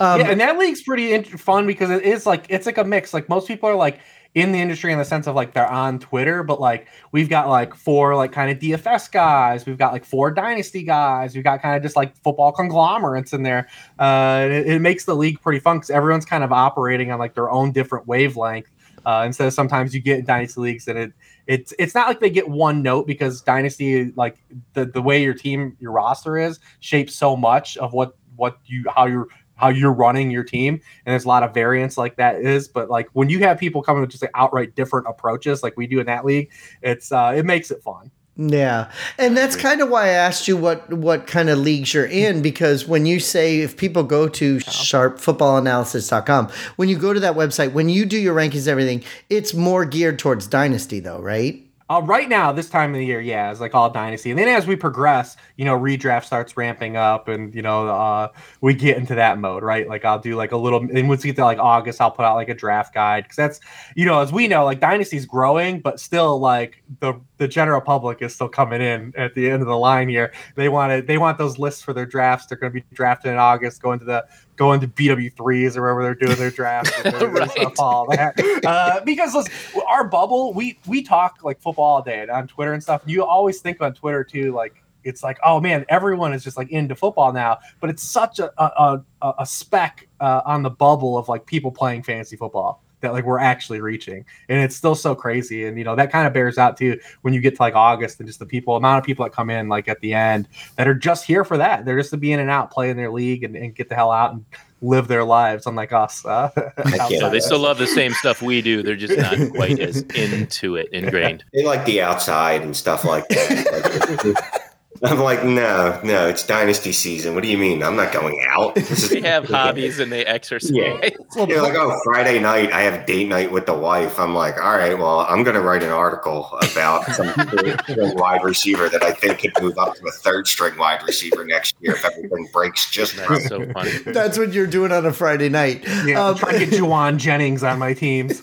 [0.00, 2.84] um, yeah, and that league's pretty int- fun because it is like it's like a
[2.84, 3.14] mix.
[3.14, 4.00] Like most people are like
[4.34, 7.48] in the industry in the sense of like they're on Twitter, but like we've got
[7.48, 11.62] like four like kind of DFS guys, we've got like four dynasty guys, we've got
[11.62, 13.68] kind of just like football conglomerates in there.
[13.98, 17.34] Uh, it, it makes the league pretty fun because everyone's kind of operating on like
[17.34, 18.68] their own different wavelength.
[19.04, 21.12] Uh, instead of sometimes you get dynasty leagues and it
[21.46, 24.38] it's it's not like they get one note because dynasty like
[24.72, 28.84] the the way your team your roster is shapes so much of what what you
[28.94, 30.74] how you're how you're running your team.
[30.74, 33.82] And there's a lot of variance like that is but like when you have people
[33.82, 36.50] coming with just like outright different approaches like we do in that league
[36.82, 38.90] it's uh it makes it fun Yeah.
[39.16, 42.42] And that's kind of why I asked you what what kind of leagues you're in
[42.42, 47.72] because when you say if people go to sharpfootballanalysis.com, when you go to that website,
[47.72, 51.60] when you do your rankings and everything, it's more geared towards dynasty though, right?
[51.88, 54.30] Uh, right now, this time of the year, yeah, it's like all dynasty.
[54.30, 58.28] And then as we progress, you know, redraft starts ramping up, and you know, uh,
[58.60, 59.88] we get into that mode, right?
[59.88, 62.24] Like I'll do like a little, and once we get to like August, I'll put
[62.24, 63.60] out like a draft guide because that's,
[63.94, 68.22] you know, as we know, like dynasty's growing, but still, like the the general public
[68.22, 70.32] is still coming in at the end of the line here.
[70.56, 72.46] They want it, they want those lists for their drafts.
[72.46, 74.24] They're going to be drafted in August, going to the
[74.56, 77.72] going to BW threes or wherever they're doing their drafts, and Right.
[77.78, 78.34] all that.
[78.64, 79.52] Uh, because listen,
[79.88, 83.02] our bubble, we we talk like football all day on Twitter and stuff.
[83.06, 86.70] You always think on Twitter too, like it's like, oh man, everyone is just like
[86.70, 87.58] into football now.
[87.80, 91.70] But it's such a a, a, a speck uh, on the bubble of like people
[91.70, 95.66] playing fantasy football that like we're actually reaching, and it's still so crazy.
[95.66, 98.18] And you know that kind of bears out too when you get to like August
[98.18, 100.88] and just the people amount of people that come in like at the end that
[100.88, 101.84] are just here for that.
[101.84, 103.94] They're just to be in and out, play in their league, and, and get the
[103.94, 104.44] hell out and
[104.82, 106.24] live their lives, unlike us.
[106.24, 109.78] Uh, outside so they still love the same stuff we do they're just not quite
[109.78, 114.60] as into it ingrained They like the outside and stuff like that.
[115.04, 117.34] Like, I'm like, no, no, it's dynasty season.
[117.34, 117.82] What do you mean?
[117.82, 118.74] I'm not going out.
[119.14, 121.10] They have hobbies and they exercise Yeah.
[121.46, 124.18] You're like, oh, Friday night, I have date night with the wife.
[124.18, 128.14] I'm like, all right, well, I'm going to write an article about some third string
[128.16, 131.76] wide receiver that I think could move up to a third string wide receiver next
[131.80, 133.28] year if everything breaks just right.
[133.28, 135.84] that's so funny That's what you're doing on a Friday night.
[136.06, 138.40] Yeah, Um, try to get Jauan Jennings on my teams.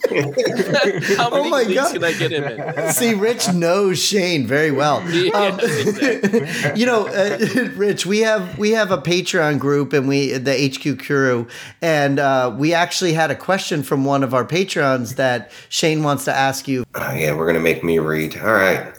[1.18, 1.94] how Oh many my God.
[1.94, 5.02] can i get him in See, Rich knows Shane very well.
[5.10, 6.42] Yeah, Um, exactly.
[6.76, 7.38] you know, uh,
[7.76, 11.48] Rich, we have we have a Patreon group, and we the HQ Crew,
[11.82, 16.26] and uh, we actually had a question from one of our patrons that Shane wants
[16.26, 16.84] to ask you.
[16.96, 18.38] Oh, yeah, we're to make me read.
[18.38, 18.94] All right.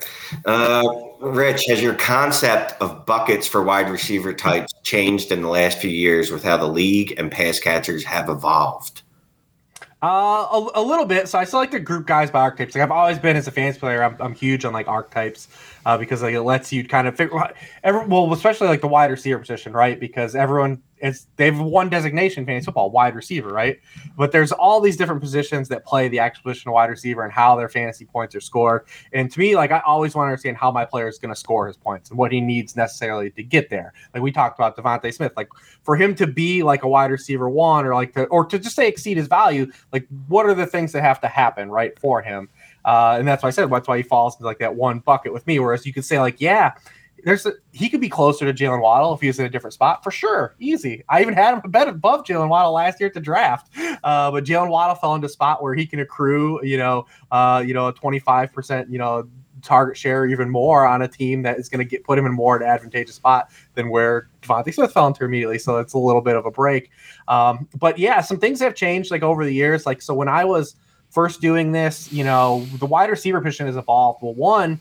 [0.44, 0.82] Uh,
[1.20, 5.90] Rich, has your concept of buckets for wide receiver types changed in the last few
[5.90, 9.01] years with how the league and pass catchers have evolved?
[10.02, 11.28] Uh, a, a little bit.
[11.28, 12.74] So I still like to group guys by archetypes.
[12.74, 14.02] Like I've always been as a fantasy player.
[14.02, 15.46] I'm, I'm huge on like archetypes
[15.86, 17.38] uh, because like it lets you kind of figure.
[17.84, 20.00] Every, well, especially like the wide receiver position, right?
[20.00, 23.78] Because everyone is they have one designation fantasy football, wide receiver, right?
[24.16, 27.32] But there's all these different positions that play the actual position of wide receiver and
[27.32, 28.86] how their fantasy points are scored.
[29.12, 31.38] And to me, like I always want to understand how my player is going to
[31.38, 33.92] score his points and what he needs necessarily to get there.
[34.14, 35.48] Like we talked about DeVonta Smith, like
[35.82, 38.76] for him to be like a wide receiver one or like to or to just
[38.76, 42.22] say exceed his value, like what are the things that have to happen right for
[42.22, 42.48] him?
[42.84, 45.32] Uh, and that's why I said that's why he falls into like that one bucket
[45.32, 45.58] with me.
[45.58, 46.72] Whereas you could say like, yeah,
[47.24, 49.74] there's a, he could be closer to Jaylen Waddle if he was in a different
[49.74, 51.04] spot for sure, easy.
[51.08, 53.70] I even had him a bet above Jaylen Waddle last year at the draft,
[54.04, 57.62] uh, but Jaylen Waddle fell into a spot where he can accrue, you know, uh,
[57.66, 59.28] you know, a 25 percent, you know,
[59.62, 62.32] target share even more on a team that is going to get put him in
[62.32, 65.58] more an advantageous spot than where DeVonta Smith fell into immediately.
[65.58, 66.90] So it's a little bit of a break.
[67.28, 69.86] Um, but yeah, some things have changed like over the years.
[69.86, 70.74] Like so when I was
[71.10, 74.22] first doing this, you know, the wide receiver position has evolved.
[74.22, 74.80] Well, one,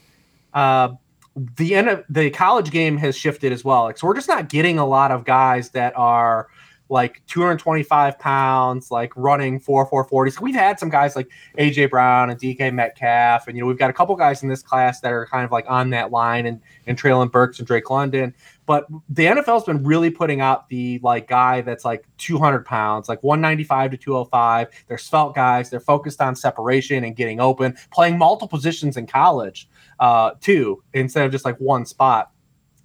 [0.53, 0.89] uh,
[1.35, 3.83] the end of the college game has shifted as well.
[3.83, 6.49] Like, so we're just not getting a lot of guys that are
[6.91, 10.41] like 225 pounds, like running four four forties.
[10.41, 13.89] We've had some guys like AJ Brown and DK Metcalf, and you know we've got
[13.89, 16.59] a couple guys in this class that are kind of like on that line, and
[16.87, 18.35] and Treylon Burks and Drake London.
[18.65, 23.23] But the NFL's been really putting out the like guy that's like 200 pounds, like
[23.23, 24.67] 195 to 205.
[24.87, 25.69] They're svelte guys.
[25.69, 29.69] They're focused on separation and getting open, playing multiple positions in college
[30.01, 32.31] uh, too, instead of just like one spot.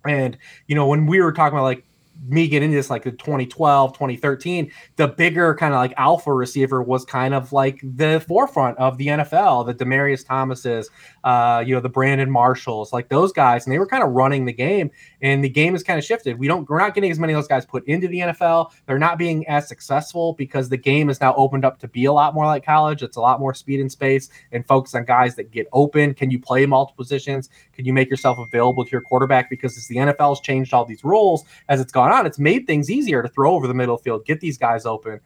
[0.07, 0.39] And
[0.69, 1.83] you know when we were talking about like
[2.29, 6.83] me getting into this like the 2012 2013 the bigger kind of like alpha receiver
[6.83, 10.91] was kind of like the forefront of the nfl the demaryius thomases
[11.25, 14.45] uh, you know the brandon marshalls like those guys and they were kind of running
[14.45, 14.91] the game
[15.23, 16.39] and the game has kind of shifted.
[16.39, 18.99] We don't we're not getting as many of those guys put into the nfl they're
[18.99, 22.35] not being as successful because the game is now opened up to be a lot
[22.35, 23.03] more like college.
[23.03, 26.15] It's a lot more speed and space and focus on guys that get open.
[26.15, 27.49] Can you play multiple positions?
[27.73, 29.51] Can you make yourself available to your quarterback?
[29.51, 32.27] Because as the nfl's changed all these rules as it's gone on.
[32.27, 35.21] It's made things easier to throw over the middle field get these guys open.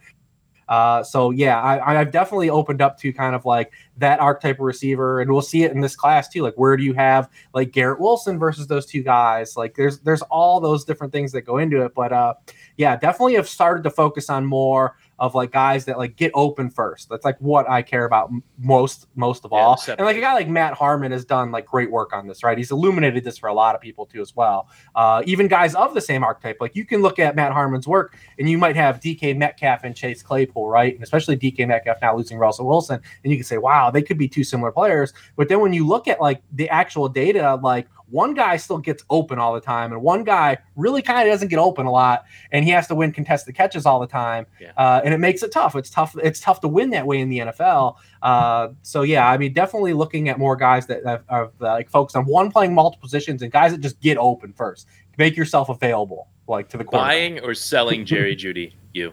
[0.68, 4.64] Uh, so yeah, I, have definitely opened up to kind of like that archetype of
[4.64, 6.42] receiver, and we'll see it in this class too.
[6.42, 9.56] Like, where do you have like Garrett Wilson versus those two guys?
[9.56, 11.94] Like, there's there's all those different things that go into it.
[11.94, 12.34] But uh,
[12.76, 16.70] yeah, definitely have started to focus on more of like guys that like get open
[16.70, 17.10] first.
[17.10, 19.82] That's like what I care about most most of yeah, all.
[19.86, 22.56] And like a guy like Matt Harmon has done like great work on this, right?
[22.56, 24.70] He's illuminated this for a lot of people too as well.
[24.94, 28.16] Uh, even guys of the same archetype, like you can look at Matt Harmon's work
[28.38, 30.94] and you might have DK Metcalf and Chase Claypool, right?
[30.94, 34.18] And especially DK Metcalf now losing Russell Wilson, and you can say, wow, they could
[34.18, 35.12] be two similar players.
[35.36, 39.04] But then when you look at like the actual data, like one guy still gets
[39.08, 42.24] open all the time, and one guy really kind of doesn't get open a lot,
[42.52, 44.72] and he has to win contested catches all the time, yeah.
[44.76, 45.76] uh, and it makes it tough.
[45.76, 46.16] It's tough.
[46.22, 47.96] It's tough to win that way in the NFL.
[48.22, 52.16] Uh, so yeah, I mean, definitely looking at more guys that are, are like focused
[52.16, 54.88] on one playing multiple positions and guys that just get open first.
[55.16, 58.72] Make yourself available, like to the buying or selling Jerry Jeudy.
[58.92, 59.12] You.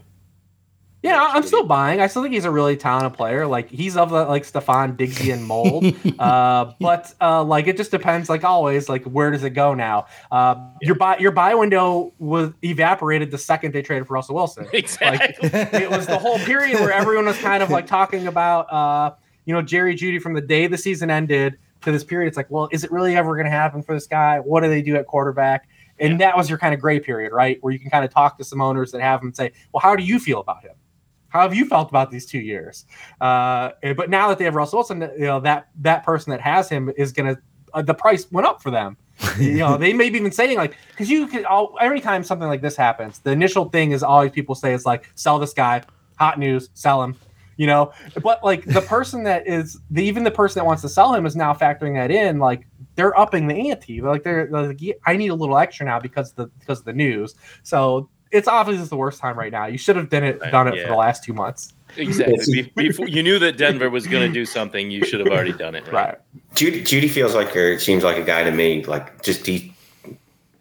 [1.04, 2.02] Yeah, I'm still buying.
[2.02, 3.46] I still think he's a really talented player.
[3.46, 5.86] Like he's of the like Stefon Diggsy mold.
[6.20, 8.30] uh, but uh, like it just depends.
[8.30, 10.08] Like always, like where does it go now?
[10.32, 14.68] Uh, your buy your buy window was evaporated the second they traded for Russell Wilson.
[14.78, 15.50] Exactly.
[15.50, 19.16] Like, it was the whole period where everyone was kind of like talking about uh,
[19.46, 22.28] you know Jerry Jeudy from the day the season ended to this period.
[22.28, 24.40] It's like, well, is it really ever going to happen for this guy?
[24.40, 25.68] What do they do at quarterback?
[26.00, 26.18] And yeah.
[26.28, 27.58] that was your kind of gray period, right?
[27.62, 29.96] Where you can kind of talk to some owners that have him say, well, how
[29.96, 30.76] do you feel about him?
[31.30, 32.86] How have you felt about these two years?
[33.20, 36.70] Uh, but now that they have Russell Wilson, you know that that person that has
[36.70, 37.38] him is gonna
[37.74, 38.98] uh, the price went up for them.
[39.40, 42.48] you know, they may be even saying like because you can all every time something
[42.48, 45.82] like this happens, the initial thing is always people say is like sell this guy,
[46.18, 47.16] hot news, sell him.
[47.58, 50.90] You know, but like the person that is the, even the person that wants to
[50.90, 52.38] sell him is now factoring that in.
[52.38, 54.00] Like they're upping the ante.
[54.00, 57.34] Like they're like, I need a little extra now because the because of the news.
[57.64, 59.66] So it's obviously the worst time right now.
[59.66, 60.84] You should have done it, done it yeah.
[60.84, 61.74] for the last two months.
[61.96, 62.72] Exactly.
[62.76, 65.76] Before you knew that Denver was going to do something, you should have already done
[65.76, 65.86] it.
[65.88, 66.10] Right.
[66.10, 66.18] right.
[66.54, 67.80] Jeudy, Jeudy feels like her.
[67.80, 68.84] Seems like a guy to me.
[68.84, 69.74] Like just he,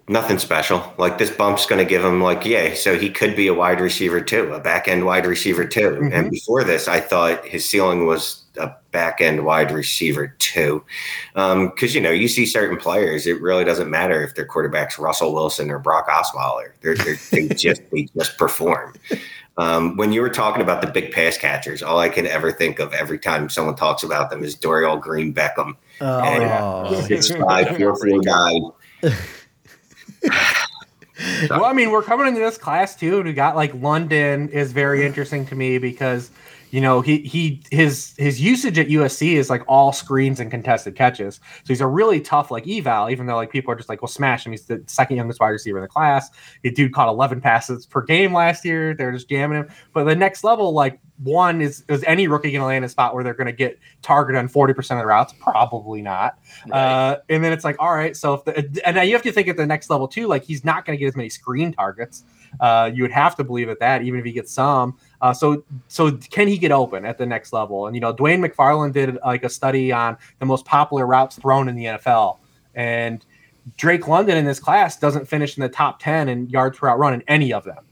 [0.09, 0.95] nothing special.
[0.99, 2.75] Like this bump's going to give him like yeah.
[2.75, 5.91] So he could be a wide receiver too, a back end wide receiver too.
[5.91, 6.13] Mm-hmm.
[6.13, 10.85] And before this, I thought his ceiling was a back end wide receiver too.
[11.35, 14.99] Because, um, you know, you see certain players, it really doesn't matter if their quarterback's
[14.99, 16.73] Russell Wilson or Brock Osweiler.
[16.81, 18.95] They're, they're, they just they just perform.
[19.59, 22.79] Um, when you were talking about the big pass catchers, all I can ever think
[22.79, 25.75] of every time someone talks about them is Dorial Green Beckham.
[26.01, 27.17] Oh, and yeah.
[27.17, 28.53] It's five, four, four guy.
[31.51, 34.73] well, I mean, we're coming into this class too, and we got like London is
[34.73, 36.31] very interesting to me because–
[36.71, 40.97] you know, he he his his usage at USC is like all screens and contested
[40.97, 41.37] catches.
[41.37, 44.09] So he's a really tough like eval, even though like people are just like, well,
[44.09, 44.53] smash him.
[44.53, 46.31] He's the second youngest wide receiver in the class.
[46.63, 48.95] The dude caught 11 passes per game last year.
[48.95, 49.69] They're just jamming him.
[49.93, 53.15] But the next level, like one is is any rookie going to land a spot
[53.15, 55.35] where they're going to get targeted on 40% of the routes?
[55.41, 56.39] Probably not.
[56.69, 56.79] Right.
[56.79, 59.33] Uh, and then it's like, all right, so if the, and now you have to
[59.33, 61.73] think at the next level too, like he's not going to get as many screen
[61.73, 62.25] targets.
[62.61, 64.97] Uh, you would have to believe at that, even if he gets some.
[65.27, 67.87] Uh, so, so can he get open at the next level?
[67.87, 71.69] And you know, Dwain McFarland did like a study on the most popular routes thrown
[71.69, 72.39] in the NFL,
[72.77, 73.27] and
[73.77, 76.99] Drake London in this class doesn't finish in the top ten in yards per route
[76.99, 77.85] run in any of them.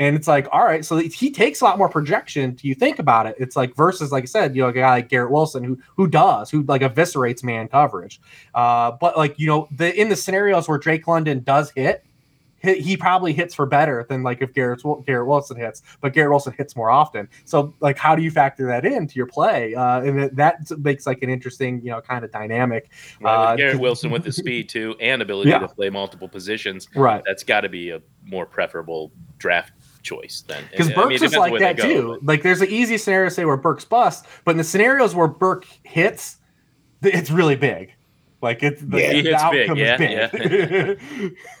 [0.00, 2.54] And it's like, all right, so he takes a lot more projection.
[2.54, 3.36] Do you think about it?
[3.38, 6.08] It's like versus, like I said, you know, a guy like Garrett Wilson who who
[6.08, 8.20] does who like eviscerates man coverage.
[8.56, 12.04] Uh, but like you know, the in the scenarios where Drake London does hit,
[12.62, 16.30] he, he probably hits for better than like if Garrett Garrett Wilson hits, but Garrett
[16.30, 17.28] Wilson hits more often.
[17.44, 19.74] So like, how do you factor that into your play?
[19.74, 22.90] Uh, and that makes like an interesting, you know, kind of dynamic.
[23.20, 25.58] Right, uh, Garrett Wilson with the speed too and ability yeah.
[25.58, 26.88] to play multiple positions.
[26.94, 27.22] Right.
[27.26, 30.64] That's got to be a more preferable draft choice then.
[30.70, 32.08] Because Burks I mean, is like that go, too.
[32.20, 32.24] But.
[32.24, 35.28] Like there's an easy scenario to say where Burks bust, but in the scenarios where
[35.28, 36.38] Burke hits,
[37.02, 37.94] it's really big.
[38.42, 39.22] Like it's the, yeah.
[39.22, 39.70] the outcome big.
[39.70, 40.98] is yeah, big.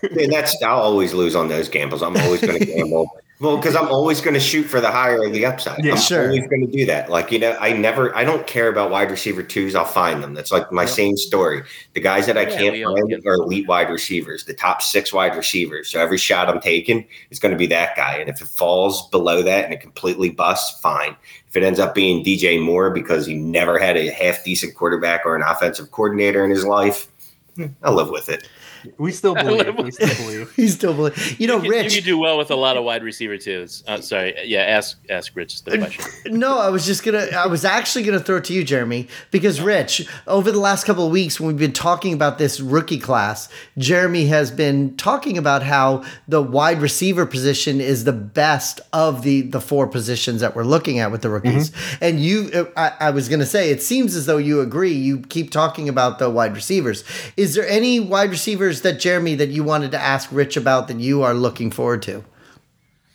[0.02, 0.10] Yeah.
[0.22, 2.02] and that's I'll always lose on those gambles.
[2.02, 3.08] I'm always going to gamble
[3.42, 5.84] well, because I'm always going to shoot for the higher of the upside.
[5.84, 6.26] Yeah, I'm sure.
[6.26, 7.10] always going to do that.
[7.10, 9.74] Like, you know, I never, I don't care about wide receiver twos.
[9.74, 10.32] I'll find them.
[10.32, 11.64] That's like my same story.
[11.94, 15.34] The guys that I yeah, can't find are elite wide receivers, the top six wide
[15.34, 15.90] receivers.
[15.90, 18.14] So every shot I'm taking is going to be that guy.
[18.18, 21.16] And if it falls below that and it completely busts, fine.
[21.48, 25.26] If it ends up being DJ Moore because he never had a half decent quarterback
[25.26, 27.08] or an offensive coordinator in his life,
[27.56, 28.48] hmm, I'll live with it.
[28.98, 29.76] We still believe.
[29.76, 30.56] we still believe.
[30.56, 31.40] we still believe.
[31.40, 31.94] You know, you Rich.
[31.94, 33.82] You do well with a lot of wide receiver twos.
[33.86, 34.34] Uh, sorry.
[34.44, 34.60] Yeah.
[34.62, 36.04] Ask ask Rich the question.
[36.42, 37.26] No, I was just gonna.
[37.36, 41.04] I was actually gonna throw it to you, Jeremy, because Rich, over the last couple
[41.06, 45.62] of weeks when we've been talking about this rookie class, Jeremy has been talking about
[45.62, 50.64] how the wide receiver position is the best of the the four positions that we're
[50.64, 51.70] looking at with the rookies.
[51.70, 52.04] Mm-hmm.
[52.04, 54.92] And you, I, I was gonna say, it seems as though you agree.
[54.92, 57.04] You keep talking about the wide receivers.
[57.36, 58.71] Is there any wide receivers?
[58.80, 62.24] That Jeremy that you wanted to ask Rich about that you are looking forward to?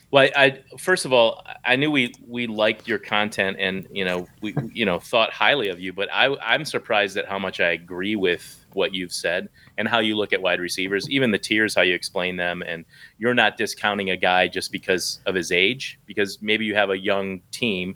[0.09, 4.05] Well, I, I, first of all, I knew we we liked your content and you
[4.05, 7.59] know we you know thought highly of you, but I I'm surprised at how much
[7.59, 11.37] I agree with what you've said and how you look at wide receivers, even the
[11.37, 12.85] tiers, how you explain them, and
[13.17, 16.97] you're not discounting a guy just because of his age, because maybe you have a
[16.97, 17.95] young team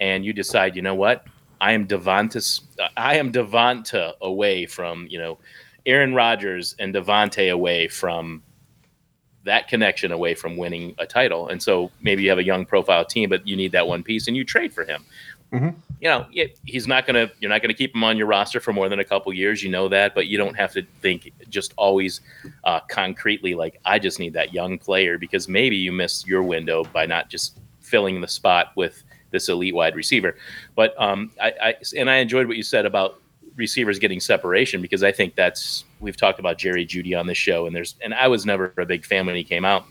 [0.00, 1.26] and you decide, you know what,
[1.60, 2.62] I am Davante,
[2.96, 5.38] I am Davante away from you know
[5.86, 8.42] Aaron Rodgers and Davante away from
[9.44, 11.48] that connection away from winning a title.
[11.48, 14.26] And so maybe you have a young profile team, but you need that one piece
[14.26, 15.04] and you trade for him.
[15.52, 15.78] Mm-hmm.
[16.00, 16.26] You know,
[16.64, 18.88] he's not going to, you're not going to keep him on your roster for more
[18.88, 19.62] than a couple years.
[19.62, 22.22] You know that, but you don't have to think just always
[22.64, 26.82] uh, concretely like, I just need that young player because maybe you missed your window
[26.84, 30.36] by not just filling the spot with this elite wide receiver.
[30.74, 33.20] But um, I, I, and I enjoyed what you said about
[33.56, 37.66] receivers getting separation because I think that's we've talked about Jerry Jeudy on the show
[37.66, 39.86] and there's and I was never a big fan when he came out,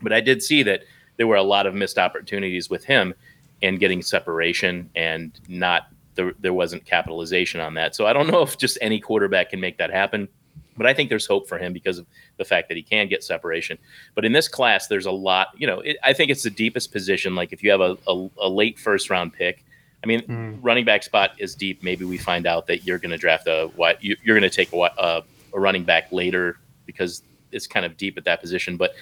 [0.00, 0.82] but I did see that
[1.16, 3.14] there were a lot of missed opportunities with him
[3.62, 7.94] and getting separation and not there, there wasn't capitalization on that.
[7.94, 10.28] So I don't know if just any quarterback can make that happen,
[10.76, 12.06] but I think there's hope for him because of
[12.36, 13.78] the fact that he can get separation.
[14.14, 15.48] But in this class, there's a lot.
[15.56, 17.34] You know, it, I think it's the deepest position.
[17.34, 19.64] Like if you have a, a, a late first round pick
[20.02, 20.58] I mean, mm.
[20.62, 21.82] running back spot is deep.
[21.82, 24.72] Maybe we find out that you're going to draft a what you're going to take
[24.72, 25.22] a, a,
[25.52, 28.76] a running back later because it's kind of deep at that position.
[28.76, 28.94] But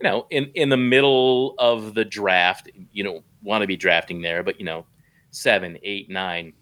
[0.00, 4.20] you know, in in the middle of the draft, you don't want to be drafting
[4.20, 4.42] there.
[4.42, 4.84] But you know,
[5.30, 6.52] seven, eight, nine,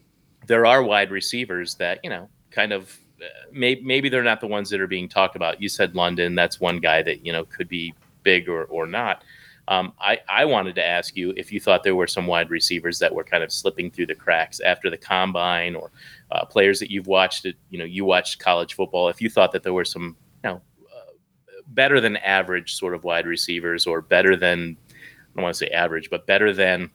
[0.47, 4.47] there are wide receivers that you know kind of uh, maybe maybe they're not the
[4.47, 5.61] ones that are being talked about.
[5.61, 9.25] You said London, that's one guy that you know could be big or or not.
[9.71, 12.99] Um, I, I wanted to ask you if you thought there were some wide receivers
[12.99, 15.93] that were kind of slipping through the cracks after the combine or
[16.33, 19.09] uh, players that you've watched, you know, you watched college football.
[19.09, 20.61] If you thought that there were some, you know,
[20.93, 21.13] uh,
[21.69, 24.95] better than average sort of wide receivers or better than, I
[25.37, 26.91] don't want to say average, but better than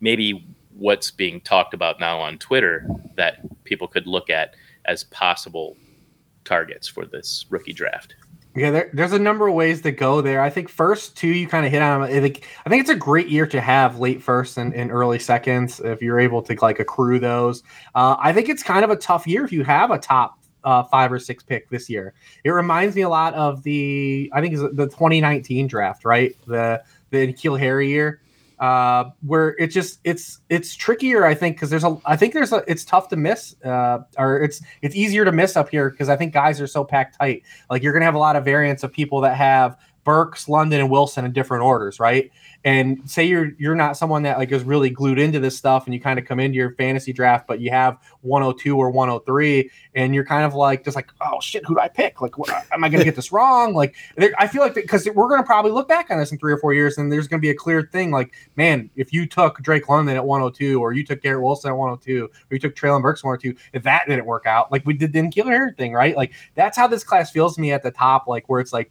[0.00, 0.44] maybe
[0.74, 5.76] what's being talked about now on Twitter that people could look at as possible
[6.44, 8.16] targets for this rookie draft.
[8.56, 10.40] Yeah, there, there's a number of ways to go there.
[10.40, 12.02] I think first two you kind of hit on.
[12.02, 15.20] I think I think it's a great year to have late first and, and early
[15.20, 17.62] seconds if you're able to like accrue those.
[17.94, 20.82] Uh, I think it's kind of a tough year if you have a top uh,
[20.84, 22.12] five or six pick this year.
[22.42, 26.36] It reminds me a lot of the I think it's the 2019 draft, right?
[26.48, 28.20] The the N'Keal Harry year
[28.60, 32.52] uh, where it just it's it's trickier i think because there's a i think there's
[32.52, 36.10] a it's tough to miss uh, or it's it's easier to miss up here because
[36.10, 37.42] i think guys are so packed tight.
[37.70, 40.90] Like you're gonna have a lot of variants of people that have burks london and
[40.90, 42.30] wilson in different orders right
[42.64, 45.94] and say you're you're not someone that like is really glued into this stuff and
[45.94, 50.14] you kind of come into your fantasy draft but you have 102 or 103 and
[50.14, 52.20] you're kind of like just like oh shit who do i pick?
[52.20, 53.72] Like what, am i going to get this wrong?
[53.72, 53.94] Like
[54.38, 56.58] i feel like because we're going to probably look back on this in three or
[56.58, 59.58] four years and there's going to be a clear thing like man if you took
[59.60, 63.00] drake london at 102 or you took garrett wilson at 102 or you took Treylon
[63.00, 66.16] burks at 102 if that didn't work out like we did the killer thing right?
[66.16, 68.90] Like that's how this class feels to me at the top like where it's like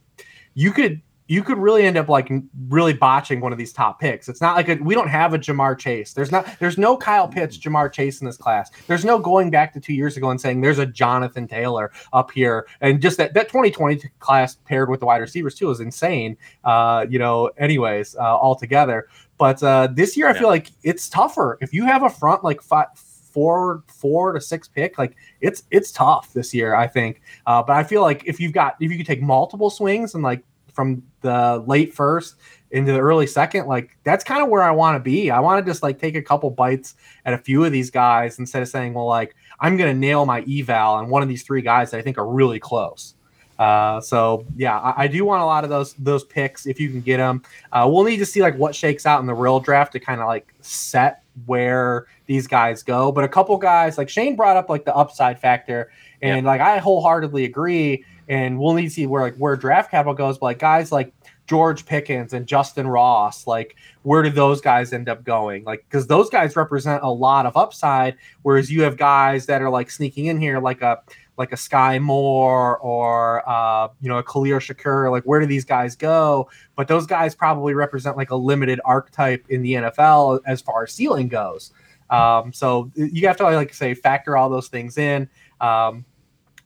[0.54, 1.00] you could
[1.30, 2.28] you could really end up like
[2.68, 4.28] really botching one of these top picks.
[4.28, 6.12] It's not like a, we don't have a Ja'Marr Chase.
[6.12, 8.68] There's not there's no Kyle Pitts, Ja'Marr Chase in this class.
[8.88, 12.32] There's no going back to two years ago and saying there's a Jonathan Taylor up
[12.32, 12.66] here.
[12.80, 16.36] And just that that 2020 class paired with the wide receivers too is insane.
[16.64, 19.06] Uh, you know, anyways, uh, altogether.
[19.38, 21.58] But uh, this year, I feel like it's tougher.
[21.60, 25.92] If you have a front like five, four, four to six pick, like it's it's
[25.92, 26.74] tough this year.
[26.74, 27.22] I think.
[27.46, 30.24] Uh, but I feel like if you've got if you could take multiple swings and
[30.24, 32.36] like from the late first
[32.70, 35.30] into the early second, like that's kind of where I want to be.
[35.30, 36.94] I want to just like take a couple bites
[37.24, 40.24] at a few of these guys instead of saying, well, like I'm going to nail
[40.24, 43.14] my eval on one of these three guys that I think are really close.
[43.58, 46.88] Uh, so yeah, I, I, do want a lot of those those picks if you
[46.88, 47.42] can get them.
[47.70, 50.22] Uh, we'll need to see like what shakes out in the real draft to kind
[50.22, 53.12] of like set where these guys go.
[53.12, 55.92] But a couple guys like Shane brought up like the upside factor,
[56.22, 56.44] and yep.
[56.46, 60.38] like I wholeheartedly agree and we'll need to see where like where draft capital goes.
[60.38, 61.12] But like guys like
[61.48, 65.64] George Pickens and Justyn Ross, like where do those guys end up going?
[65.64, 69.68] Like because those guys represent a lot of upside, whereas you have guys that are
[69.68, 71.00] like sneaking in here, like a
[71.38, 75.10] like a Skyy Moore or uh, you know a Khalil Shakir.
[75.10, 76.48] Like where do these guys go?
[76.76, 80.92] But those guys probably represent like a limited archetype in the NFL as far as
[80.92, 81.72] ceiling goes.
[82.10, 85.28] Um, so you have to like say factor all those things in.
[85.60, 86.04] Um,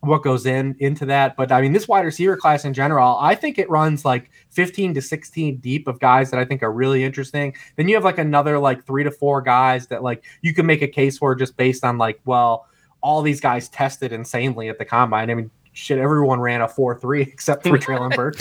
[0.07, 1.37] what goes in into that.
[1.37, 4.95] But I mean, this wide receiver class in general, I think it runs like 15
[4.95, 7.55] to 16 deep of guys that I think are really interesting.
[7.77, 10.83] Then you have like another like three to four guys that like you can make
[10.83, 12.67] a case for just based on like, well,
[13.01, 15.31] all these guys tested insanely at the combine.
[15.31, 18.41] I mean, shit, everyone ran a four three except for Treylon Burks.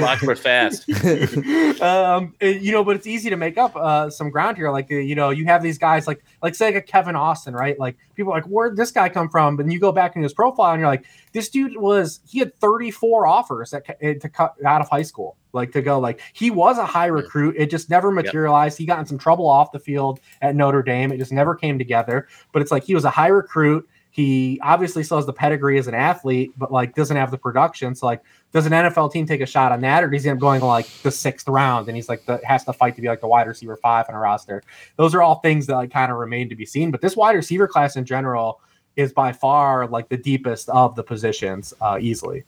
[0.00, 0.88] Lockwood fast.
[1.80, 4.70] um, you know, but it's easy to make up uh, some ground here.
[4.70, 7.78] Like, you know, you have these guys like, like say like a Kevin Austin, right?
[7.78, 9.58] Like people like, where'd this guy come from?
[9.60, 12.54] And you go back in his profile and you're like, this dude was he had
[12.56, 16.78] 34 offers that, to cut out of high school like to go like he was
[16.78, 18.78] a high recruit it just never materialized yep.
[18.78, 21.78] he got in some trouble off the field at notre dame it just never came
[21.78, 25.78] together but it's like he was a high recruit he obviously still has the pedigree
[25.78, 27.94] as an athlete, but like doesn't have the production.
[27.94, 30.38] So like, does an NFL team take a shot on that, or does he end
[30.38, 33.08] up going like the sixth round and he's like the has to fight to be
[33.08, 34.62] like the wide receiver five on a roster?
[34.96, 36.90] Those are all things that like kind of remain to be seen.
[36.90, 38.60] But this wide receiver class in general
[38.96, 42.44] is by far like the deepest of the positions, uh, easily.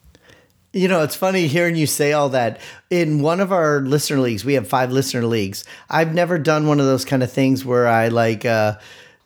[0.73, 2.61] You know, it's funny hearing you say all that.
[2.91, 5.65] In one of our listener leagues, we have five listener leagues.
[5.91, 8.47] I've never done one of those kind of things where I like.
[8.47, 8.79] uh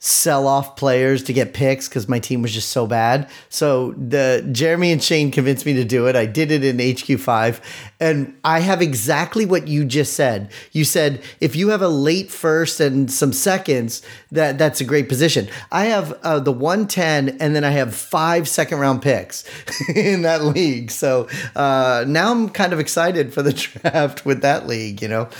[0.05, 3.27] sell off players to get picks because my team was just so bad.
[3.49, 6.15] So the Jeremy and Shane convinced me to do it.
[6.15, 7.59] I did it in HQ5
[7.99, 10.53] and I have exactly what you just said.
[10.73, 15.09] You said if you have a late first and some seconds, that that's a great
[15.09, 15.49] position.
[15.73, 19.43] I have uh, the 110 and then I have five second round picks
[19.95, 20.91] in that league.
[20.91, 23.53] So uh, now I'm kind of excited for the
[23.83, 25.31] draft with that league, you know.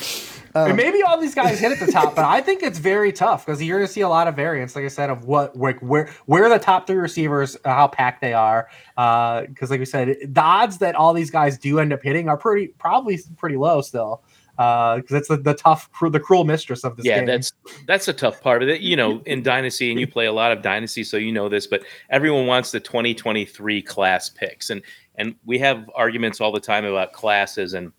[0.57, 3.45] Um, maybe all these guys hit at the top, but I think it's very tough
[3.45, 5.81] because you're going to see a lot of variance, like I said, of what like
[5.81, 8.69] where where the top three receivers, uh, how packed they are.
[8.97, 12.03] Uh, because, uh, like we said, the odds that all these guys do end up
[12.03, 14.23] hitting are pretty probably pretty low still.
[14.57, 17.05] Uh, because uh, that's the, the tough, the cruel mistress of this.
[17.05, 17.27] Yeah, game.
[17.27, 17.53] that's
[17.89, 18.81] that's a tough part of it.
[18.81, 21.67] You know, in Dynasty, and you play a lot of Dynasty, so you know this.
[21.67, 24.83] But everyone wants the 2023 class picks, and
[25.17, 27.93] and we have arguments all the time about classes and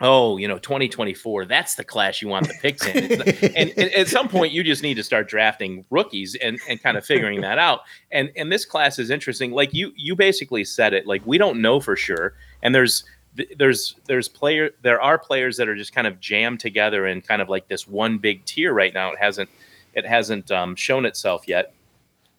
[0.00, 3.20] oh, you know, 2024, that's the class you want the picks in.
[3.56, 6.96] and, and, at some point, you just need to start drafting rookies and, and kind
[6.96, 7.80] of figuring that out.
[8.10, 9.52] And and this class is interesting.
[9.52, 11.06] Like you you basically said it.
[11.06, 12.34] Like we don't know for sure.
[12.62, 13.04] And there's
[13.56, 17.42] there's there's player there are players that are just kind of jammed together in kind
[17.42, 19.12] of like this one big tier right now.
[19.12, 19.50] It hasn't
[19.94, 21.72] it hasn't um, shown itself yet.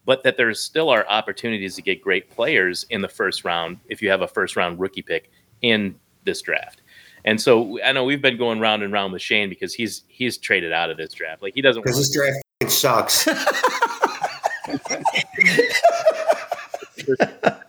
[0.04, 4.02] But that there's still are opportunities to get great players in the first round if
[4.02, 5.94] you have a first round rookie pick in
[6.24, 6.81] this draft.
[7.24, 10.38] And so I know we've been going round and round with Shane because he's he's
[10.38, 11.42] traded out of this draft.
[11.42, 13.26] Like he doesn't because this draft sucks.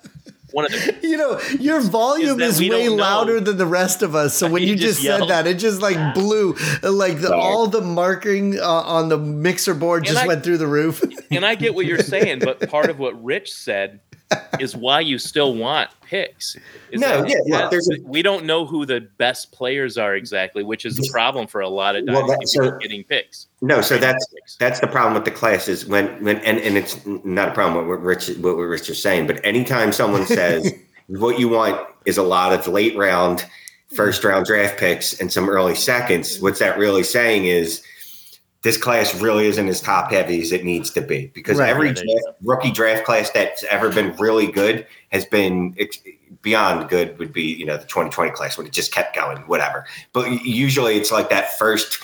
[0.53, 4.13] One of the, you know, your volume is, is way louder than the rest of
[4.13, 4.35] us.
[4.35, 7.81] So when you, just, just said that, it just like blew, like the, all the
[7.81, 11.03] marking uh, on the mixer board just I, went through the roof.
[11.31, 14.01] and I get what you're saying, but part of what Rich said
[14.59, 16.55] is why you still want picks.
[16.91, 20.85] Is no, yeah, yeah a, we don't know who the best players are exactly, which
[20.85, 23.47] is the problem for a lot of well, that, so, getting picks.
[23.61, 24.55] No, so that's picks.
[24.57, 28.01] that's the problem with the classes when when and, and it's not a problem what
[28.01, 30.71] Rich what Rich is saying, but anytime someone says
[31.07, 33.45] what you want is a lot of late round,
[33.95, 37.83] first round draft picks and some early seconds, what's that really saying is
[38.63, 41.87] this class really isn't as top heavy as it needs to be because right, every
[41.87, 45.75] right, draft, rookie draft class that's ever been really good has been
[46.41, 49.85] beyond good would be you know the 2020 class when it just kept going, whatever.
[50.13, 51.99] But usually it's like that first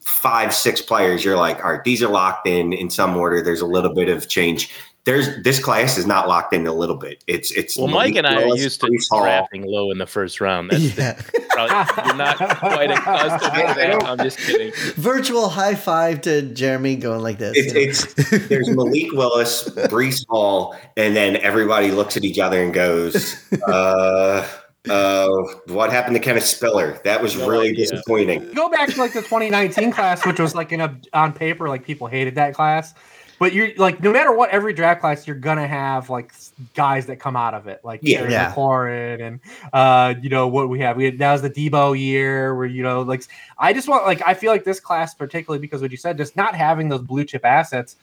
[0.00, 1.24] five six players.
[1.24, 3.42] You're like, all right, these are locked in in some order.
[3.42, 4.70] There's a little bit of change
[5.04, 7.22] there's this class is not locked in a little bit.
[7.26, 10.70] It's it's well, Mike and I are used to drafting low in the first round.
[10.70, 11.20] That's yeah.
[11.50, 14.04] probably, you're not quite accustomed to that.
[14.04, 14.72] I'm just kidding.
[14.94, 17.52] Virtual high five to Jeremy going like this.
[17.54, 22.72] It's, it's there's Malik Willis, Breece Hall, and then everybody looks at each other and
[22.72, 23.36] goes,
[23.68, 24.48] uh
[24.90, 25.28] uh,
[25.68, 27.00] what happened to Kenneth Spiller?
[27.04, 27.86] That was no really idea.
[27.86, 28.52] disappointing.
[28.52, 31.84] Go back to like the 2019 class, which was like in a on paper, like
[31.84, 32.92] people hated that class.
[33.38, 36.32] But you're like, no matter what, every draft class you're gonna have like
[36.74, 38.52] guys that come out of it, like yeah, yeah.
[38.52, 39.40] McLaurin and
[39.72, 40.96] uh, you know what we have.
[40.96, 43.24] We had that was the Deebo year where you know, like
[43.58, 46.36] I just want like I feel like this class particularly because what you said, just
[46.36, 47.96] not having those blue chip assets.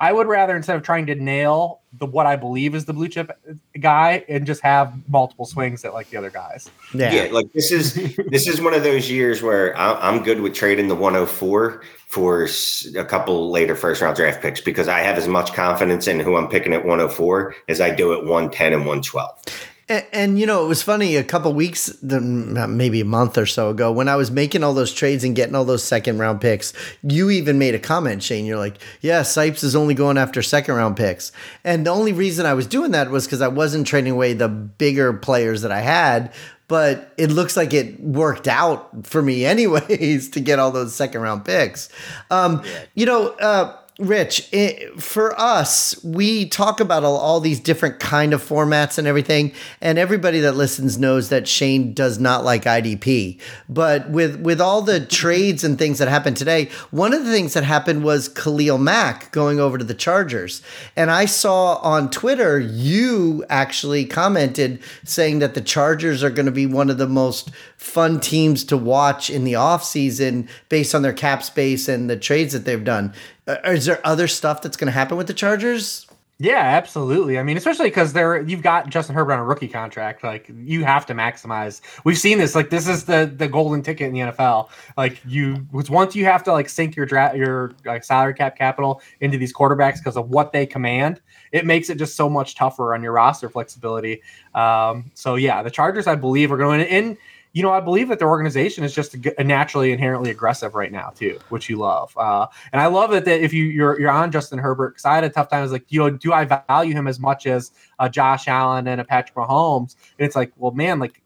[0.00, 3.08] I would rather instead of trying to nail the what I believe is the blue
[3.08, 3.30] chip
[3.78, 6.70] guy and just have multiple swings at like the other guys.
[6.94, 7.94] Yeah, yeah like this is
[8.28, 12.48] this is one of those years where I'm good with trading the 104 for
[12.96, 16.36] a couple later first round draft picks because I have as much confidence in who
[16.36, 19.69] I'm picking at 104 as I do at 110 and 112.
[19.90, 23.70] And, and, you know, it was funny a couple weeks, maybe a month or so
[23.70, 26.72] ago, when I was making all those trades and getting all those second round picks.
[27.02, 28.46] You even made a comment, Shane.
[28.46, 31.32] You're like, "Yeah, Sipes is only going after second round picks,"
[31.64, 34.48] and the only reason I was doing that was because I wasn't trading away the
[34.48, 36.32] bigger players that I had
[36.68, 41.20] but it looks like it worked out for me anyways to get all those second
[41.20, 41.88] round picks.
[42.30, 42.84] Um, yeah.
[42.94, 48.32] You know, uh, Rich, it, for us, we talk about all, all, these different kind
[48.32, 53.38] of formats and everything, and everybody that listens knows that Shane does not like IDP.
[53.68, 57.52] But with with all the trades and things that happened today, one of the things
[57.52, 60.62] that happened was Khalil Mack going over to the Chargers,
[60.96, 66.52] and I saw on Twitter you actually commented saying that the Chargers are going to
[66.52, 71.14] be one of the most fun teams to watch in the offseason based on their
[71.14, 73.10] cap space and the trades that they've done.
[73.48, 76.06] Uh, is there other stuff that's going to happen with the Chargers?
[76.38, 77.38] Yeah, absolutely.
[77.38, 80.22] I mean, especially because they're you've got Justin Herbert on a rookie contract.
[80.22, 81.80] Like you have to maximize.
[82.04, 82.54] We've seen this.
[82.54, 84.68] Like this is the the golden ticket in the NFL.
[84.96, 89.02] Like you once you have to like sink your draft your like salary cap capital
[89.20, 91.20] into these quarterbacks because of what they command.
[91.52, 94.22] It makes it just so much tougher on your roster flexibility.
[94.54, 97.18] Um, so yeah, the Chargers, I believe, are going in
[97.52, 100.92] you know, I believe that their organization is just a, a naturally inherently aggressive right
[100.92, 102.16] now too, which you love.
[102.16, 105.14] Uh, and I love it that if you you're you're on Justin Herbert, because I
[105.16, 105.60] had a tough time.
[105.60, 108.86] I was like, you know, do I value him as much as uh, Josh Allen
[108.86, 109.96] and a Patrick Mahomes?
[110.18, 111.20] And it's like, well, man, like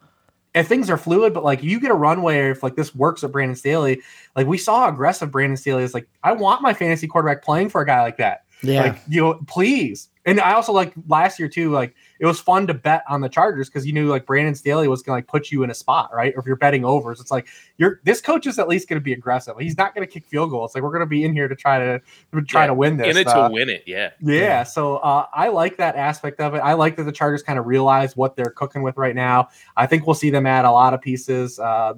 [0.55, 3.33] if things are fluid, but like you get a runway if like this works with
[3.33, 4.01] Brandon Staley,
[4.37, 7.81] like we saw aggressive Brandon Staley is like, I want my fantasy quarterback playing for
[7.81, 8.45] a guy like that.
[8.62, 8.83] Yeah.
[8.83, 10.09] Like, you know, please.
[10.25, 11.95] And I also like last year too, like
[12.25, 15.03] it was fun to bet on the Chargers because you knew like Brandon Staley was
[15.03, 16.33] gonna like put you in a spot, right?
[16.35, 17.47] Or if you're betting overs, it's like
[17.77, 19.55] you're this coach is at least gonna be aggressive.
[19.61, 20.75] He's not gonna kick field goals.
[20.75, 22.01] Like we're gonna be in here to try to
[22.47, 23.09] try yeah, to win this.
[23.09, 24.12] In it uh, to win it, yeah.
[24.22, 24.39] Yeah.
[24.39, 24.62] yeah.
[24.62, 26.61] So uh, I like that aspect of it.
[26.61, 29.51] I like that the Chargers kind of realize what they're cooking with right now.
[29.77, 31.59] I think we'll see them add a lot of pieces.
[31.59, 31.93] Uh,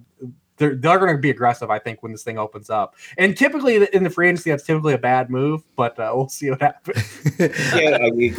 [0.56, 1.70] they're they're going to be aggressive.
[1.70, 4.94] I think when this thing opens up, and typically in the free agency, that's typically
[4.94, 5.62] a bad move.
[5.76, 7.20] But uh, we'll see what happens.
[7.38, 8.34] yeah, I mean,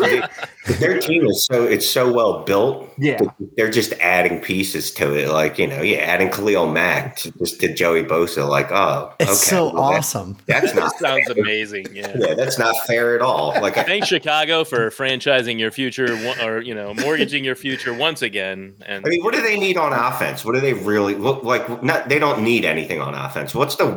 [0.79, 2.89] their team is so it's so well built.
[2.97, 3.19] Yeah,
[3.55, 7.59] they're just adding pieces to it, like you know, yeah, adding Khalil Mack to, just
[7.61, 8.47] to Joey Bosa.
[8.47, 10.37] Like, oh, it's okay, so well, awesome.
[10.45, 11.87] That's, that's not sounds amazing.
[11.93, 13.53] Yeah, yeah, that's not fair at all.
[13.61, 18.75] Like, thanks Chicago for franchising your future, or you know, mortgaging your future once again.
[18.85, 20.43] And I mean, what do they need on offense?
[20.43, 21.83] What do they really look like?
[21.83, 23.53] Not they don't need anything on offense.
[23.53, 23.87] What's the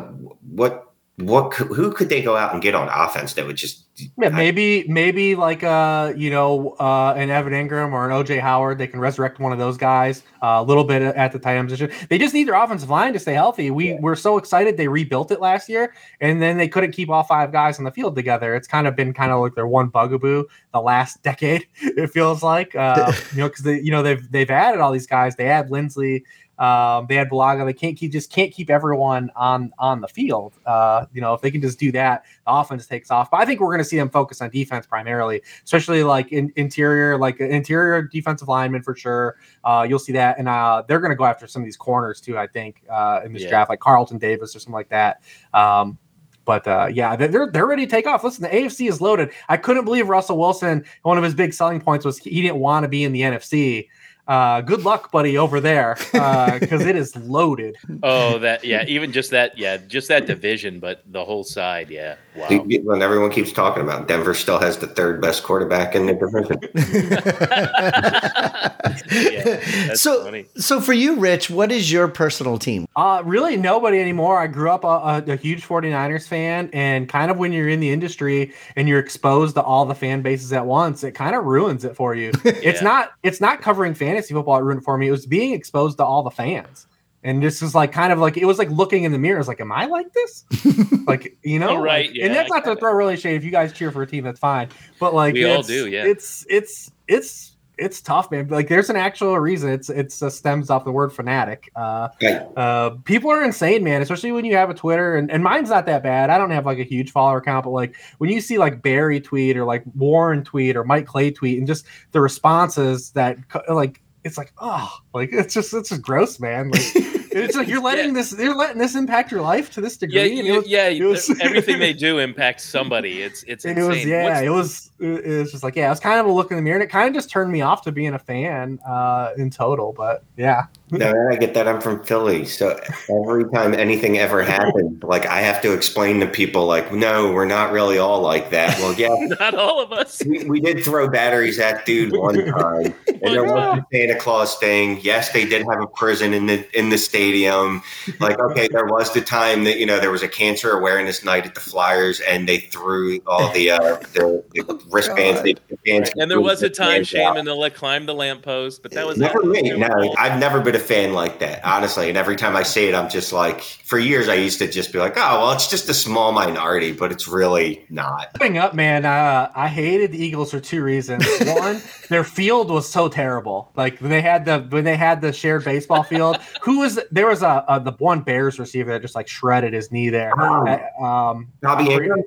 [0.42, 0.90] what
[1.22, 3.86] what who could they go out and get on offense that would just
[4.16, 8.78] yeah maybe maybe like uh you know uh an Evan Engram or an OJ Howard
[8.78, 11.68] they can resurrect one of those guys uh, a little bit at the tight end
[11.68, 11.90] position.
[12.08, 13.70] They just need their offensive line to stay healthy.
[13.70, 14.00] We yeah.
[14.00, 17.52] were so excited they rebuilt it last year and then they couldn't keep all five
[17.52, 18.54] guys on the field together.
[18.54, 22.42] It's kind of been kind of like their one bugaboo the last decade it feels
[22.42, 22.74] like.
[22.74, 25.36] Uh you know because they you know they've they've added all these guys.
[25.36, 26.22] They add Linsley
[26.60, 27.64] um, they had Bulaga.
[27.64, 30.52] They can't keep just can't keep everyone on on the field.
[30.66, 33.30] Uh, you know, if they can just do that, the offense takes off.
[33.30, 36.52] But I think we're going to see them focus on defense primarily, especially like in,
[36.56, 39.36] interior, like interior defensive lineman for sure.
[39.64, 42.20] Uh, you'll see that, and uh, they're going to go after some of these corners
[42.20, 42.36] too.
[42.36, 43.48] I think uh, in this yeah.
[43.48, 45.22] draft, like Carlton Davis or something like that.
[45.54, 45.98] Um,
[46.44, 48.22] but uh, yeah, they're they're ready to take off.
[48.24, 49.30] Listen, the AFC is loaded.
[49.48, 50.84] I couldn't believe Russell Wilson.
[51.02, 53.88] One of his big selling points was he didn't want to be in the NFC.
[54.30, 57.74] Uh, good luck, buddy, over there, because it is loaded.
[58.04, 62.14] Oh, that yeah, even just that, yeah, just that division, but the whole side, yeah.
[62.36, 62.46] Wow.
[62.84, 66.60] When everyone keeps talking about Denver, still has the third best quarterback in the division.
[69.10, 70.46] Yeah, so, funny.
[70.56, 72.86] so for you, Rich, what is your personal team?
[72.96, 74.38] Uh, really, nobody anymore.
[74.38, 77.80] I grew up a, a, a huge 49ers fan, and kind of when you're in
[77.80, 81.44] the industry and you're exposed to all the fan bases at once, it kind of
[81.44, 82.30] ruins it for you.
[82.44, 82.88] It's Yeah.
[82.88, 85.08] not it's not covering fantasy football that ruined for me.
[85.08, 86.86] It was being exposed to all the fans.
[87.22, 89.38] And this is like kind of like it was like looking in the mirror.
[89.38, 90.44] It's like, am I like this?
[91.06, 93.36] like you know, Oh, right, like- yeah, and that's I not to throw really shade.
[93.36, 94.68] If you guys cheer for a team, that's fine.
[94.98, 96.06] But like, We all it's- do, yeah.
[96.06, 98.46] It's it's it's it's tough, man.
[98.48, 99.70] Like, there's an actual reason.
[99.70, 101.70] It's it's uh, stems off the word fanatic.
[101.76, 102.42] Uh, Right.
[102.56, 104.00] uh, people are insane, man.
[104.02, 106.30] Especially when you have a Twitter, and, and mine's not that bad.
[106.30, 109.20] I don't have like a huge follower count, but like when you see like Berry
[109.20, 113.36] tweet or like Warren tweet or Mike Clay tweet, and just the responses that
[113.68, 116.70] like it's like oh, like it's just it's just gross, man.
[116.70, 116.82] Like,
[117.32, 120.32] it's like you're letting this you're letting this impact your life to this degree.
[120.32, 120.88] Yeah, and it was- yeah.
[120.88, 123.22] it was- everything they do impacts somebody.
[123.22, 125.90] It's it's it was yeah, What's- it was it it was just like yeah, it
[125.90, 127.62] was kind of a look in the mirror, and it kind of just turned me
[127.62, 129.92] off to being a fan uh, in total.
[129.96, 131.68] But yeah, No, I get that.
[131.68, 132.78] I'm from Philly, so
[133.08, 137.46] every time anything ever happened, like I have to explain to people, like, no, we're
[137.46, 138.78] not really all like that.
[138.78, 139.08] Well, yeah,
[139.40, 140.22] not all of us.
[140.24, 144.58] we, we did throw batteries at dude one time, and there was the Santa Claus
[144.58, 144.98] thing.
[145.02, 147.82] Yes, they did have a prison in the in the stadium.
[148.18, 151.46] Like, okay, there was the time that you know there was a cancer awareness night
[151.46, 155.42] at the Flyers, and they threw all the uh, the, the wristbands.
[155.42, 157.34] They, the And there was a time fans out.
[157.34, 159.62] Shaman to let climb the lamppost, but that was Never it.
[159.62, 159.76] me.
[159.76, 162.08] No, I've never been a fan like that, honestly.
[162.08, 164.92] And every time I say it, I'm just like, for years, I used to just
[164.92, 168.32] be like, oh, well, it's just a small minority, but it's really not.
[168.34, 171.24] Coming up, man, uh, I hated the Eagles for two reasons.
[171.46, 173.72] One, their field was so terrible.
[173.76, 176.38] Like when they had the when they had the shared baseball field.
[176.62, 179.90] Who was there was a, a the one Bears receiver that just like shredded his
[179.90, 180.32] knee there.
[180.38, 180.66] Oh.
[180.66, 182.22] Uh, um, Bobby Ingram?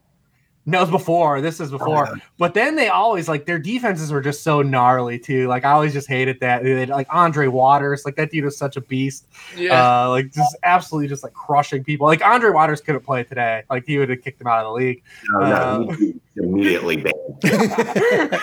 [0.65, 1.41] No, it was before.
[1.41, 2.07] This is before.
[2.09, 5.47] Oh, But then they always like their defenses were just so gnarly too.
[5.47, 6.63] Like I always just hated that.
[6.63, 9.27] They had, like Andre Waters, like that dude was such a beast.
[9.57, 10.03] Yeah.
[10.05, 12.07] Uh, like just absolutely just like crushing people.
[12.07, 13.63] Like Andre Waters couldn't play today.
[13.69, 15.03] Like he would have kicked him out of the league.
[15.29, 17.13] No, no, he- he immediately banned.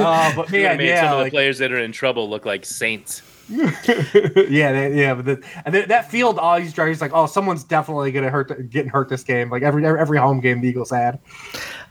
[0.00, 2.28] Uh, but You man, made yeah, some of the like, players that are in trouble
[2.28, 3.22] look like saints.
[4.48, 5.14] yeah, they, yeah.
[5.14, 8.90] But the, and th- that field always drives like, oh, someone's definitely gonna hurt, getting
[8.90, 9.50] hurt this game.
[9.50, 11.18] Like every every home game the Eagles had.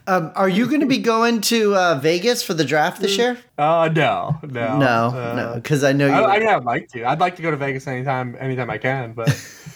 [0.09, 3.37] Um, are you going to be going to uh, Vegas for the draft this year?
[3.59, 6.13] Uh, no, no, No, uh, no, because I know you.
[6.13, 7.03] I, I mean, I'd like to.
[7.05, 9.13] I'd like to go to Vegas anytime, anytime I can.
[9.13, 9.29] But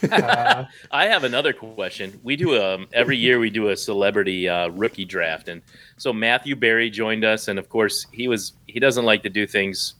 [0.11, 2.19] uh, I have another question.
[2.23, 5.61] We do um every year we do a celebrity uh, rookie draft, and
[5.97, 9.45] so Matthew Berry joined us, and of course he was he doesn't like to do
[9.45, 9.93] things.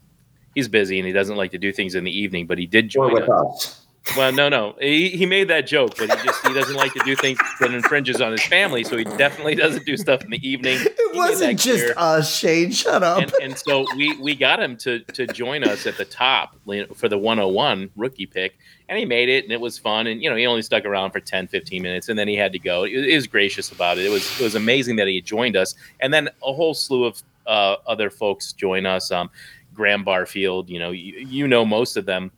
[0.56, 2.90] He's busy and he doesn't like to do things in the evening, but he did
[2.90, 3.30] join us.
[3.30, 3.80] us.
[4.18, 7.00] Well, no, no, he, he made that joke, but he just he doesn't like to
[7.06, 10.46] do things that infringes on his family, so he definitely doesn't do stuff in the
[10.46, 10.78] evening.
[10.82, 11.94] it He wasn't just clear.
[11.96, 12.72] us, Shane.
[12.72, 13.20] Shut up.
[13.20, 16.58] and, and so we we got him to to join us at the top
[16.96, 18.58] for the 101 rookie pick
[18.90, 21.12] and he made it and it was fun and you know he only stuck around
[21.12, 23.98] for 10 15 minutes and then he had to go he, he was gracious about
[23.98, 27.06] it it was it was amazing that he joined us and then a whole slew
[27.06, 29.30] of uh, other folks join us um
[29.74, 32.32] graham barfield you know you, you know most of them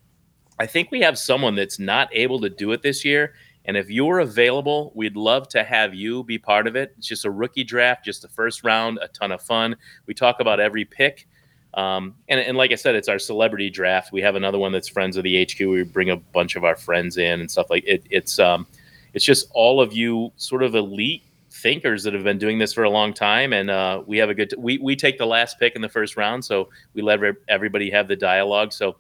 [0.59, 3.33] i think we have someone that's not able to do it this year
[3.67, 6.93] and if you're available, we'd love to have you be part of it.
[6.97, 9.75] It's just a rookie draft, just the first round, a ton of fun.
[10.05, 11.27] We talk about every pick.
[11.73, 14.11] Um, and, and like I said, it's our celebrity draft.
[14.11, 15.59] We have another one that's friends of the HQ.
[15.59, 18.05] We bring a bunch of our friends in and stuff like it.
[18.09, 18.67] It's um,
[19.13, 21.23] it's just all of you sort of elite
[21.66, 24.36] thinkers that have been doing this for a long time, and uh, we have a
[24.36, 24.53] good.
[24.55, 27.89] we we take the last pick in the first round, so we let every- everybody
[27.89, 28.72] have the dialogue.
[28.72, 28.97] So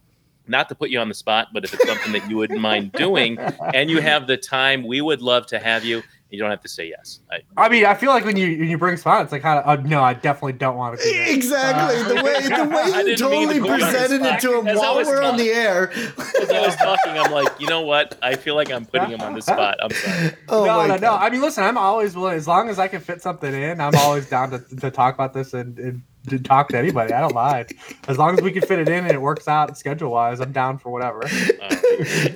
[0.47, 2.91] not to put you on the spot, but if it's something that you wouldn't mind
[2.93, 3.37] doing
[3.75, 6.01] and you have the time, we would love to have you.
[6.35, 7.21] You don't have to say yes.
[7.31, 9.59] I, I mean, I feel like when you when you bring spot, it's like, kind
[9.59, 11.03] of, uh, no, I definitely don't want to.
[11.03, 11.29] Do that.
[11.33, 14.21] Exactly Uh, the way the way you didn't to totally put you on the presented
[14.25, 15.91] it to him As while we're on the air.
[15.91, 18.17] as I was talking, I'm like, you know what?
[18.21, 19.77] I feel like I'm putting him on the spot.
[19.81, 20.31] I'm sorry.
[20.49, 21.13] Oh no, my no, no.
[21.15, 23.81] I mean, listen, I'm always willing as long as I can fit something in.
[23.81, 27.13] I'm always down to, to talk about this and, and to talk to anybody.
[27.13, 27.73] I don't mind
[28.07, 30.39] as long as we can fit it in and it works out schedule wise.
[30.39, 31.23] I'm down for whatever.
[31.23, 31.69] Uh,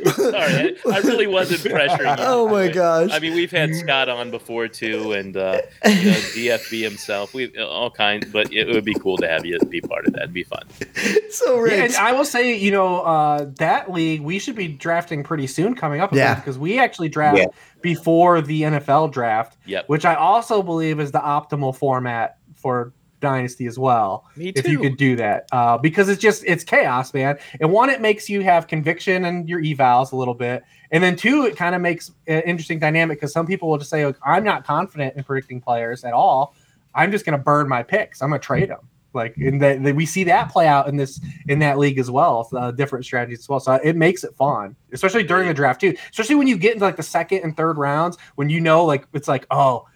[0.10, 2.24] sorry, I, I really wasn't pressuring you.
[2.26, 3.10] Oh my gosh.
[3.12, 6.18] I mean, we've had Scott on before too, and uh, you know,
[6.58, 7.34] DFB himself.
[7.34, 10.24] We all kinds, but it would be cool to have you be part of that.
[10.24, 10.64] It'd be fun.
[11.30, 11.82] so Yeah, rich.
[11.82, 15.76] and I will say, you know, uh, that league we should be drafting pretty soon
[15.76, 16.14] coming up.
[16.14, 16.36] Yeah.
[16.36, 17.46] because we actually draft Yeah.
[17.82, 19.88] before the NFL draft, Yep.
[19.90, 24.26] which I also believe is the optimal format for dynasty as well.
[24.36, 27.38] Me If you could do that, uh, because it's just it's chaos, man.
[27.60, 31.16] And one, it makes you have conviction and your evals a little bit, and then
[31.16, 34.18] two, it kind of makes an interesting dynamic because some people will just say, "Look,
[34.26, 36.56] "I'm not confident in predicting players at all.
[36.96, 38.22] I'm just going to burn my picks.
[38.22, 40.96] I'm going to trade them." Like, and that that we see that play out in
[40.96, 42.48] this in that league as well.
[42.54, 43.60] Uh, different strategies as well.
[43.60, 45.96] So it makes it fun, especially during the draft too.
[46.12, 49.08] Especially when you get into like the second and third rounds, when you know like
[49.14, 49.88] it's like, oh,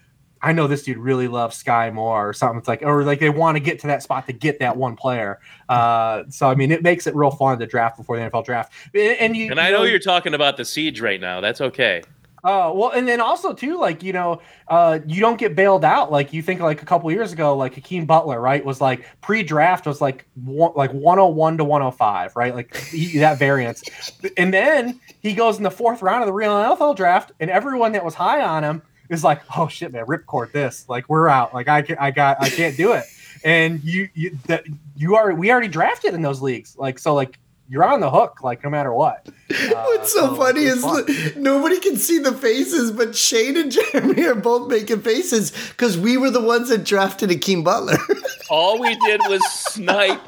[0.43, 2.59] I know this dude really loves Skyy Moore or something.
[2.59, 4.97] It's like, or like they want to get to that spot to get that one
[4.97, 5.39] player.
[5.69, 8.73] Uh, so I mean, it makes it real fun to draft before the NFL draft.
[8.93, 11.39] And, you And I know you're talking about the siege right now.
[11.39, 12.03] That's okay.
[12.45, 16.11] Oh well, and then also too, like you know, uh, you don't get bailed out.
[16.11, 19.85] Like you think, like a couple years ago, like Hakeem Butler, right, was like pre-draft
[19.85, 23.39] was like one, like one hundred one to one hundred five, right, like he, that
[23.39, 23.81] variance,
[24.35, 27.93] and then he goes in the fourth round of the real NFL draft, and everyone
[27.93, 28.81] that was high on him
[29.13, 32.41] is like, oh shit, man, ripcord this, like we're out, like I can, I got,
[32.41, 33.05] I can't do it,
[33.43, 37.39] and you, you, that you are, we already drafted in those leagues, like so, like
[37.69, 39.27] you're on the hook, like no matter what.
[39.53, 41.05] Uh, What's so, funny is fun.
[41.05, 45.95] li- nobody can see the faces, but Shane and Jeremy are both making faces because
[45.95, 47.97] we were the ones that drafted Akeem Butler.
[48.49, 50.19] All we did was snipe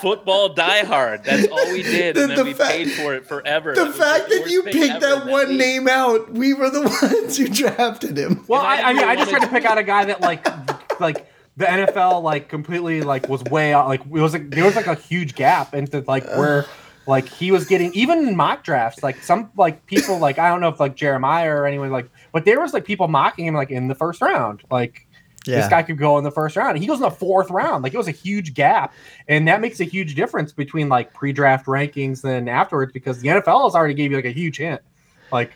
[0.00, 1.24] football diehard.
[1.24, 3.74] That's all we did, The- and the then we fa- paid for it forever.
[3.74, 5.58] the It fact the that you picked that one league.
[5.58, 6.82] name out, we were the
[7.22, 8.44] ones who drafted him.
[8.48, 10.46] Well, I I, I mean, I just tried to pick out a guy that like,
[11.00, 11.26] like
[11.56, 13.88] the NFL like completely like was way out.
[13.88, 16.66] Like it was like there was like a huge gap into like where
[17.08, 19.02] like he was getting even in mock drafts.
[19.02, 22.44] Like some like people like I don't know if like Jeremiah or anyone like, but
[22.44, 24.62] there was like people mocking him like in the first round.
[24.70, 25.07] Like
[25.56, 26.78] this guy could go in the first round.
[26.78, 27.82] He goes in the fourth round.
[27.82, 28.94] Like it was a huge gap,
[29.28, 33.64] and that makes a huge difference between like pre-draft rankings and afterwards because the NFL
[33.64, 34.80] has already gave you like a huge hint.
[35.32, 35.52] Like,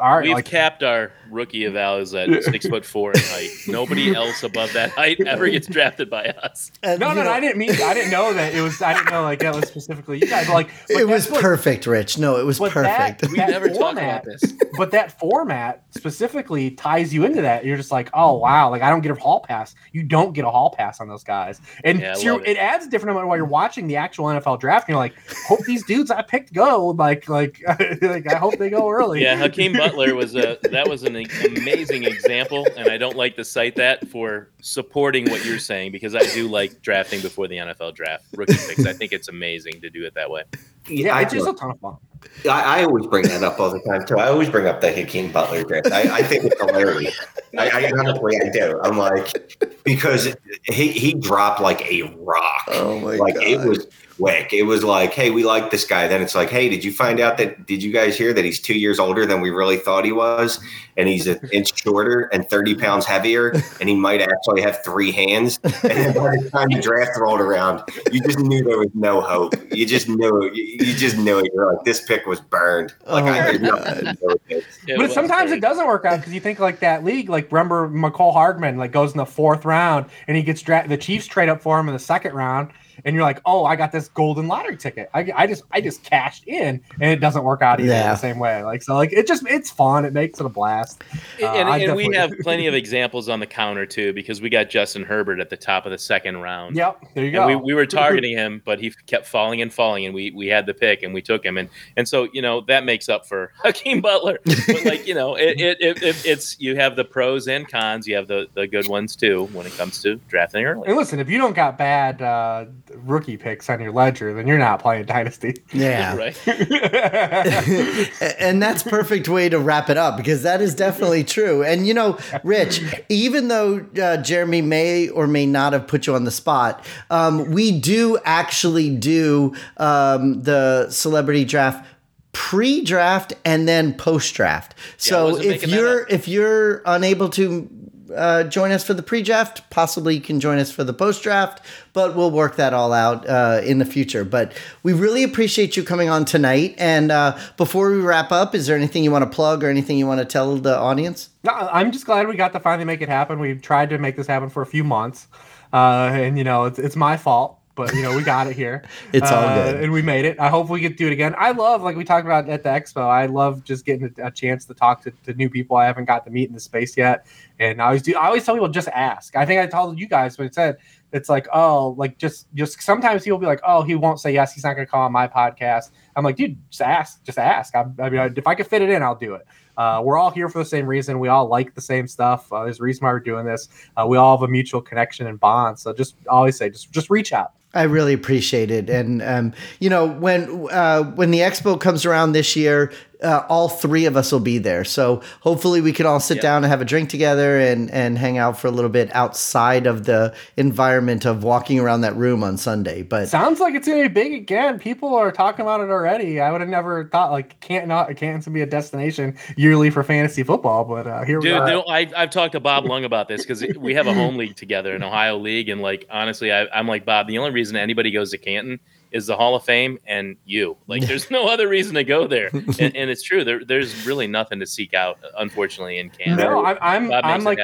[0.00, 3.50] all right, We've like, capped our rookie evals at six foot four in height.
[3.68, 6.70] Nobody else above that height ever gets drafted by us.
[6.82, 7.70] And, No, no, no, know, I didn't mean.
[7.70, 8.80] I didn't know that it was.
[8.82, 10.48] I didn't know like that was specifically you guys.
[10.48, 12.18] Like, but It was that's what- perfect, Rich.
[12.18, 13.32] No, it was but that- perfect.
[13.32, 14.42] We That never talk about this.
[14.78, 17.66] But that format specifically ties you into that.
[17.66, 19.74] You're just like, oh wow, like I don't get a hall pass.
[19.92, 22.50] You don't get a hall pass on those guys, and Yeah, so it.
[22.50, 24.88] it adds a different amount while you're watching the actual NFL draft.
[24.88, 25.14] And you're like,
[25.46, 26.88] hope these dudes I picked go.
[26.88, 27.60] Like, like,
[28.00, 29.20] like I hope they go early.
[29.22, 33.44] Yeah, Hakeem Butler was a that was an amazing example, and I don't like to
[33.44, 37.94] cite that for supporting what you're saying because I do like drafting before the NFL
[37.94, 38.84] draft rookie picks.
[38.86, 40.44] I think it's amazing to do it that way.
[40.86, 41.96] yeah, I, it's just a ton of fun.
[42.44, 44.18] I, I always bring that up all the time too.
[44.18, 45.90] I always bring up the Hakeem Butler draft.
[45.90, 47.18] I, I think it's hilarious.
[47.58, 48.78] I, I honestly I do.
[48.82, 52.64] I'm like because he he dropped like a rock.
[52.68, 53.42] Oh my like god!
[53.44, 53.86] it was
[54.20, 54.52] quick.
[54.52, 56.06] It was like, hey, we like this guy.
[56.06, 57.66] Then it's like, hey, did you find out that?
[57.66, 60.60] Did you guys hear that he's two years older than we really thought he was,
[60.96, 65.10] and he's an inch shorter and thirty pounds heavier, and he might actually have three
[65.10, 65.58] hands.
[65.64, 69.20] And then by the time the draft rolled around, you just knew there was no
[69.20, 69.54] hope.
[69.72, 70.50] You just knew.
[70.52, 71.50] You, you just knew it.
[71.54, 72.94] You're like, this pick was burned.
[73.06, 74.64] Oh like Oh I did nothing to it.
[74.86, 75.58] It but sometimes great.
[75.58, 78.92] it doesn't work out because you think like that league, like remember Mecole Hardman, like
[78.92, 80.90] goes in the fourth round and he gets drafted.
[80.90, 82.70] The Chiefs trade up for him in the second round,
[83.04, 85.10] and you're like, oh, I got this golden lottery ticket.
[85.14, 88.12] I, I just I just cashed in, and it doesn't work out either Yeah.
[88.12, 88.62] the same way.
[88.62, 90.04] Like so, like it just it's fun.
[90.04, 91.02] It makes it a blast.
[91.42, 94.70] Uh, and, and we have plenty of examples on the counter too because we got
[94.70, 96.76] Justin Herbert at the top of the second round.
[96.76, 97.46] Yep, there you And go.
[97.48, 100.66] we, we were targeting him, but he kept falling and falling, and we we had
[100.66, 103.52] the pick and we took him, and and so you know that makes up for
[103.64, 104.38] Hakeem Butler.
[104.44, 108.06] But like you know, it, it, it, it it's you have the pros and cons.
[108.06, 110.86] You have the the good ones too when it comes to drafting early.
[110.88, 114.58] and listen, if you don't got bad uh, rookie picks on your ledger, then you're
[114.58, 115.54] not playing Dynasty.
[115.72, 116.14] yeah.
[116.20, 116.36] Right.
[118.40, 121.62] and that's perfect way to wrap it up because that is definitely true.
[121.62, 126.14] And you know, Rich, even though uh, Jeremy may or may not have put you
[126.14, 131.86] on the spot, um, we do actually do um, the celebrity draft
[132.32, 134.74] pre-draft and then post-draft.
[134.96, 137.68] So wasn't if you're if you're unable to
[138.16, 142.16] uh, join us for the pre-draft, possibly you can join us for the post-draft, but
[142.16, 144.24] we'll work that all out uh, in the future.
[144.24, 144.52] But
[144.82, 146.74] we really appreciate you coming on tonight.
[146.78, 149.98] And uh, before we wrap up, is there anything you want to plug or anything
[149.98, 151.30] you want to tell the audience?
[151.44, 153.38] No, I'm just glad we got to finally make it happen.
[153.38, 155.28] We've tried to make this happen for a few months,
[155.72, 158.82] uh, and you know it's, it's my fault, but you know we got it here.
[159.12, 159.82] It's all Uh, good.
[159.84, 160.38] and we made it.
[160.38, 161.34] I hope we get to do it again.
[161.38, 163.02] I love, like we talked about at the expo.
[163.08, 166.04] I love just getting a, a chance to talk to, to new people I haven't
[166.04, 167.26] got to meet in the space yet.
[167.58, 168.14] And I always do.
[168.16, 169.36] I always tell people just ask.
[169.36, 170.76] I think I told you guys when it said
[171.12, 174.52] it's like, oh, like just just sometimes he'll be like, oh, he won't say yes.
[174.54, 175.90] He's not going to come on my podcast.
[176.16, 177.74] I'm like, dude, just ask, just ask.
[177.74, 179.46] I, I mean, if I can fit it in, I'll do it.
[179.76, 181.18] Uh, we're all here for the same reason.
[181.18, 182.52] We all like the same stuff.
[182.52, 183.68] Uh, there's a reason why we're doing this.
[183.96, 185.78] Uh, we all have a mutual connection and bond.
[185.78, 187.52] So just always say, just just reach out.
[187.72, 192.32] I really appreciate it, and um, you know when uh, when the expo comes around
[192.32, 192.92] this year,
[193.22, 194.84] uh, all three of us will be there.
[194.84, 196.42] So hopefully we can all sit yep.
[196.42, 199.86] down and have a drink together and and hang out for a little bit outside
[199.86, 203.02] of the environment of walking around that room on Sunday.
[203.02, 204.78] But sounds like it's gonna be big again.
[204.78, 206.40] People are talking about it already.
[206.40, 210.42] I would have never thought like can't not can't be a destination yearly for fantasy
[210.42, 211.84] football, but uh, here Dude, we are.
[211.88, 214.94] I, I've talked to Bob Lung about this because we have a home league together,
[214.94, 217.26] an Ohio league, and like honestly, I, I'm like Bob.
[217.26, 220.76] The only reason anybody goes to Canton is the Hall of Fame and you.
[220.86, 223.44] Like, there's no other reason to go there, and, and, it's true.
[223.44, 226.36] There, there's really nothing to seek out, unfortunately, in Canton.
[226.36, 227.58] No, I'm, I'm, I'm like,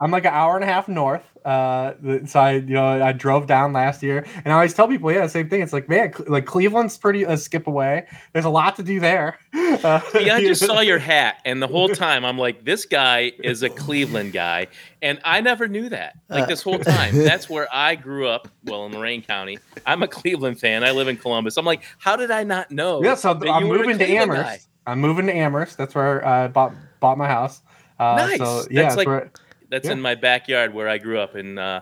[0.00, 1.22] I'm like an hour and a half north.
[1.44, 1.92] Uh,
[2.26, 5.26] so I, you know, I drove down last year, and I always tell people, yeah,
[5.26, 5.60] same thing.
[5.60, 8.06] It's like, man, like Cleveland's pretty a skip away.
[8.32, 9.38] There's a lot to do there.
[9.74, 13.32] Uh, yeah, I just saw your hat, and the whole time I'm like, this guy
[13.42, 14.68] is a Cleveland guy,
[15.02, 16.16] and I never knew that.
[16.28, 18.46] Like this whole time, that's where I grew up.
[18.64, 20.84] Well, in Lorain County, I'm a Cleveland fan.
[20.84, 21.56] I live in Columbus.
[21.56, 23.02] I'm like, how did I not know?
[23.02, 24.42] Yeah, so I'm moving to Amherst.
[24.42, 24.58] Guy?
[24.86, 25.76] I'm moving to Amherst.
[25.76, 27.60] That's where I bought bought my house.
[27.98, 28.38] Uh, nice.
[28.38, 29.06] So, yeah, that's like.
[29.08, 29.32] Where,
[29.74, 29.92] that's yeah.
[29.92, 31.80] in my backyard where I grew up in uh,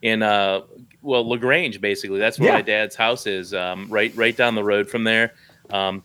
[0.00, 0.62] in uh,
[1.02, 2.18] well Lagrange, basically.
[2.18, 2.54] That's where yeah.
[2.54, 3.52] my dad's house is.
[3.52, 5.34] Um, right right down the road from there.
[5.68, 6.02] Um,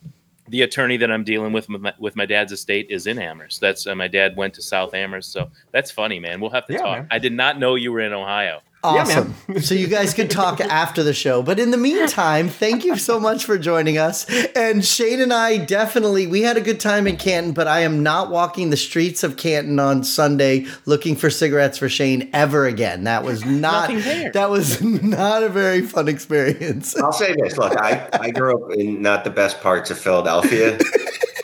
[0.49, 3.61] the attorney that I'm dealing with with my, with my dad's estate is in Amherst.
[3.61, 6.41] That's uh, my dad went to South Amherst, so that's funny, man.
[6.41, 6.97] We'll have to yeah, talk.
[6.97, 7.07] Man.
[7.09, 8.59] I did not know you were in Ohio.
[8.81, 9.35] Awesome.
[9.49, 11.43] Yeah, so you guys could talk after the show.
[11.43, 14.25] But in the meantime, thank you so much for joining us.
[14.55, 18.03] And Shane and I definitely we had a good time in Canton, but I am
[18.03, 23.03] not walking the streets of Canton on Sunday looking for cigarettes for Shane ever again.
[23.03, 26.95] That was not that was not a very fun experience.
[26.95, 27.57] I'll say this.
[27.57, 30.79] Look, I, I grew up in not the best parts of Philadelphia.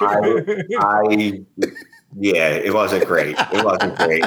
[0.02, 1.40] I, I
[2.18, 3.36] yeah, it wasn't great.
[3.38, 4.24] It wasn't great.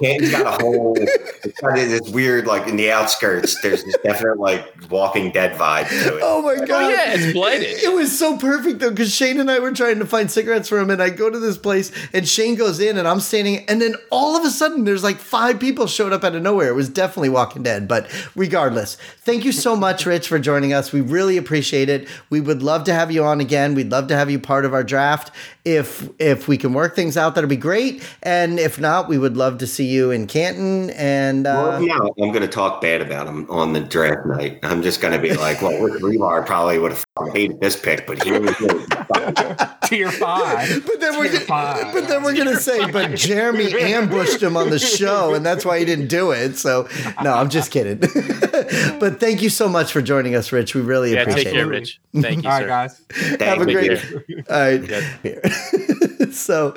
[0.00, 4.38] Canton's got a whole, it's got this weird, like in the outskirts, there's this definite
[4.38, 6.22] like Walking Dead vibe to it.
[6.22, 6.84] Oh my oh, god!
[6.84, 7.82] Oh, yeah, it's blighted.
[7.82, 10.80] It was so perfect though, because Shane and I were trying to find cigarettes for
[10.80, 13.80] him, and I go to this place, and Shane goes in, and I'm standing, and
[13.80, 16.68] then all of a sudden, there's like five people showed up out of nowhere.
[16.68, 20.92] It was definitely Walking Dead, but regardless, thank you so much, Rich, for joining us.
[20.92, 22.08] We really appreciate it.
[22.30, 23.74] We would love to have you on again.
[23.74, 25.30] We'd love to have you part of our draft
[25.64, 28.02] if if we can work things out, that'd be great.
[28.22, 30.90] And if not, we would love to see you in Canton.
[30.90, 34.58] And uh, well, yeah, I'm going to talk bad about him on the draft night.
[34.64, 38.06] I'm just going to be like, well, Rick Hribar probably would have hated this pick,
[38.06, 38.56] but he was
[39.84, 40.84] tier five.
[40.86, 41.92] But then we're five.
[41.92, 45.64] but then we're going to say, but Jeremy ambushed him on the show, and that's
[45.64, 46.56] why he didn't do it.
[46.56, 46.88] So
[47.22, 47.98] no, I'm just kidding.
[48.98, 50.74] but thank you so much for joining us, Rich.
[50.74, 51.68] We really yeah, appreciate take care, it.
[51.68, 52.00] Rich.
[52.20, 52.68] Thank you, All sir.
[52.68, 53.02] right, guys.
[53.40, 54.02] Have a great.
[54.50, 56.32] All right.
[56.32, 56.74] so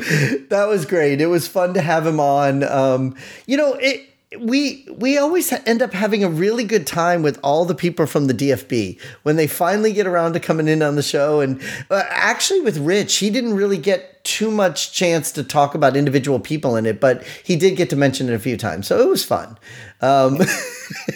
[0.50, 1.22] that was great.
[1.22, 2.64] It was fun to have him on.
[2.64, 7.40] Um, you know, it we we always end up having a really good time with
[7.44, 10.96] all the people from the DFB when they finally get around to coming in on
[10.96, 11.42] the show.
[11.42, 15.98] And uh, actually, with Rich, he didn't really get too much chance to talk about
[15.98, 19.00] individual people in it, but he did get to mention it a few times, so
[19.00, 19.58] it was fun.
[20.02, 20.40] Um,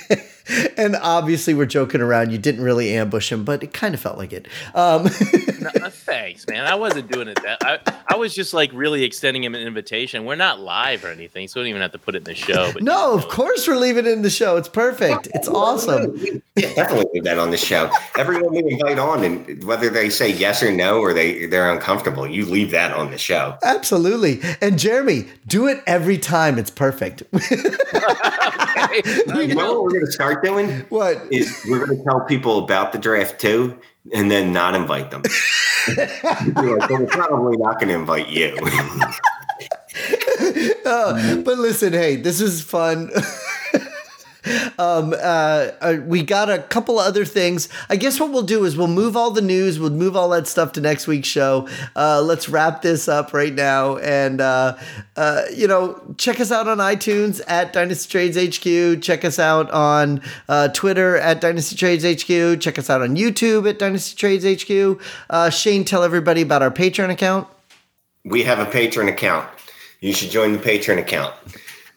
[0.78, 2.32] and obviously we're joking around.
[2.32, 4.48] You didn't really ambush him, but it kind of felt like it.
[4.74, 5.08] Um,
[6.24, 6.66] thanks, man.
[6.66, 7.58] I wasn't doing it that.
[7.66, 10.24] I, I was just like really extending him an invitation.
[10.24, 12.36] We're not live or anything, so we don't even have to put it in the
[12.36, 12.72] show.
[12.72, 13.18] But no, you know.
[13.18, 14.56] of course we're leaving it in the show.
[14.56, 15.28] It's perfect.
[15.34, 16.16] It's awesome.
[16.56, 17.92] Yeah, definitely leave that on the show.
[18.18, 22.26] Everyone we invite on, and whether they say yes or no or they they're uncomfortable,
[22.26, 23.58] you leave that on the show.
[23.62, 24.40] Absolutely.
[24.62, 26.58] And Jeremy, do it every time.
[26.58, 27.24] It's perfect.
[28.94, 30.70] you know what we're going to start doing?
[30.90, 33.78] What is we're going to tell people about the draft too,
[34.12, 35.22] and then not invite them.
[35.98, 36.22] like,
[36.56, 38.58] well, we're probably not going to invite you.
[40.86, 43.10] uh, but listen, hey, this is fun.
[44.78, 47.70] um, uh, uh, we got a couple other things.
[47.90, 50.48] I guess what we'll do is we'll move all the news, we'll move all that
[50.48, 51.68] stuff to next week's show.
[51.96, 54.78] Uh, let's wrap this up right now, and uh,
[55.16, 59.02] uh, you know, check us out on iTunes at Dynasty Trades HQ.
[59.02, 62.60] Check us out on uh, Twitter at Dynasty Trades HQ.
[62.60, 65.02] Check us out on YouTube at Dynasty Trades HQ.
[65.52, 67.48] Shane, tell everybody about our Patreon account.
[68.26, 69.50] We have a Patreon account.
[70.00, 71.34] You should join the Patreon account.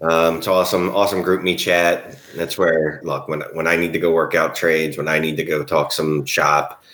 [0.03, 2.19] Um, it's awesome, awesome GroupMe chat.
[2.35, 5.37] That's where look when when I need to go work out trades, when I need
[5.39, 6.85] to go talk some shop,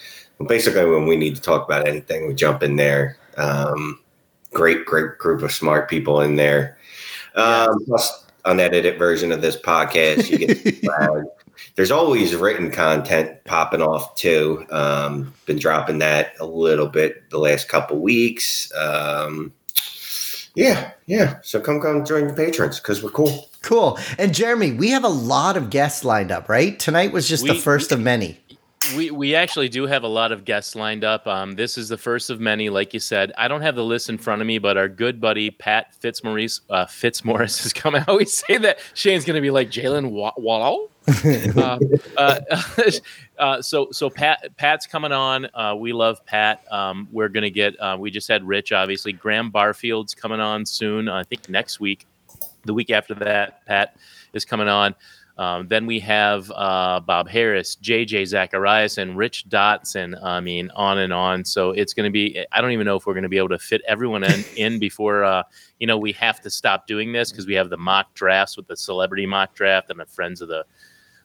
[0.46, 3.16] basically when we need to talk about anything, we jump in there.
[3.36, 4.00] Um,
[4.53, 6.78] great, great group of smart people in there.
[7.34, 10.30] Um, plus, unedited version of this podcast.
[10.30, 11.32] You get
[11.76, 14.66] there's always written content popping off too.
[14.70, 18.72] Um, been dropping that a little bit the last couple weeks.
[18.74, 19.53] Um,
[20.54, 21.38] yeah, yeah.
[21.42, 23.49] So come come join the patrons because we're cool.
[23.62, 23.99] Cool.
[24.18, 26.79] And Jeremy, we have a lot of guests lined up, right?
[26.79, 28.38] Tonight was just We- the first of many.
[28.96, 31.24] We we actually do have a lot of guests lined up.
[31.29, 33.33] Um, this is the first of many, like you said.
[33.38, 36.61] I don't have the list in front of me, but our good buddy Pat Fitzmaurice
[36.68, 38.03] uh, Fitzmaurice is coming.
[38.03, 40.91] I always say that Shane's going to be like Jalen Wa- Wallow.
[41.57, 41.79] uh,
[42.16, 42.41] uh,
[43.38, 45.49] uh, so so Pat Pat's coming on.
[45.54, 46.64] Uh, we love Pat.
[46.72, 47.79] Um, we're gonna get.
[47.80, 49.12] Uh, we just had Rich, obviously.
[49.12, 51.08] Graham Barfield's coming on soon.
[51.08, 52.07] I think next week.
[52.64, 53.96] The week after that, Pat
[54.33, 54.95] is coming on.
[55.38, 60.22] Um, then we have uh, Bob Harris, JJ Zachariason, and Rich Dotson.
[60.22, 61.45] I mean, on and on.
[61.45, 62.45] So it's going to be.
[62.53, 64.79] I don't even know if we're going to be able to fit everyone in, in
[64.79, 65.42] before uh,
[65.80, 68.66] you know we have to stop doing this because we have the mock drafts with
[68.66, 70.64] the celebrity mock draft and the friends of the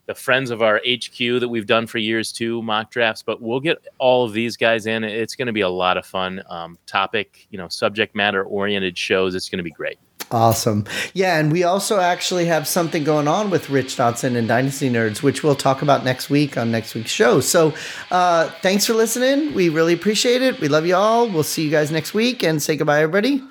[0.08, 3.22] the friends of our HQ that we've done for years too, mock drafts.
[3.22, 5.04] But we'll get all of these guys in.
[5.04, 6.42] It's going to be a lot of fun.
[6.50, 9.36] Um, topic, you know, subject matter oriented shows.
[9.36, 10.00] It's going to be great.
[10.30, 10.86] Awesome.
[11.14, 15.24] Yeah, and we also actually have something going on with Rich Dotson and Dynasty Nerds,
[15.24, 17.40] which we'll talk about next week on next week's show.
[17.40, 17.74] So
[18.12, 19.54] uh, thanks for listening.
[19.54, 20.60] We really appreciate it.
[20.60, 21.30] We love you all.
[21.30, 23.42] We'll see you guys next week and say goodbye, everybody.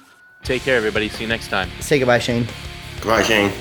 [0.43, 1.09] Take care, everybody.
[1.09, 1.71] See you next time.
[1.81, 2.47] Say goodbye, Shane.
[3.01, 3.53] Goodbye, Shane.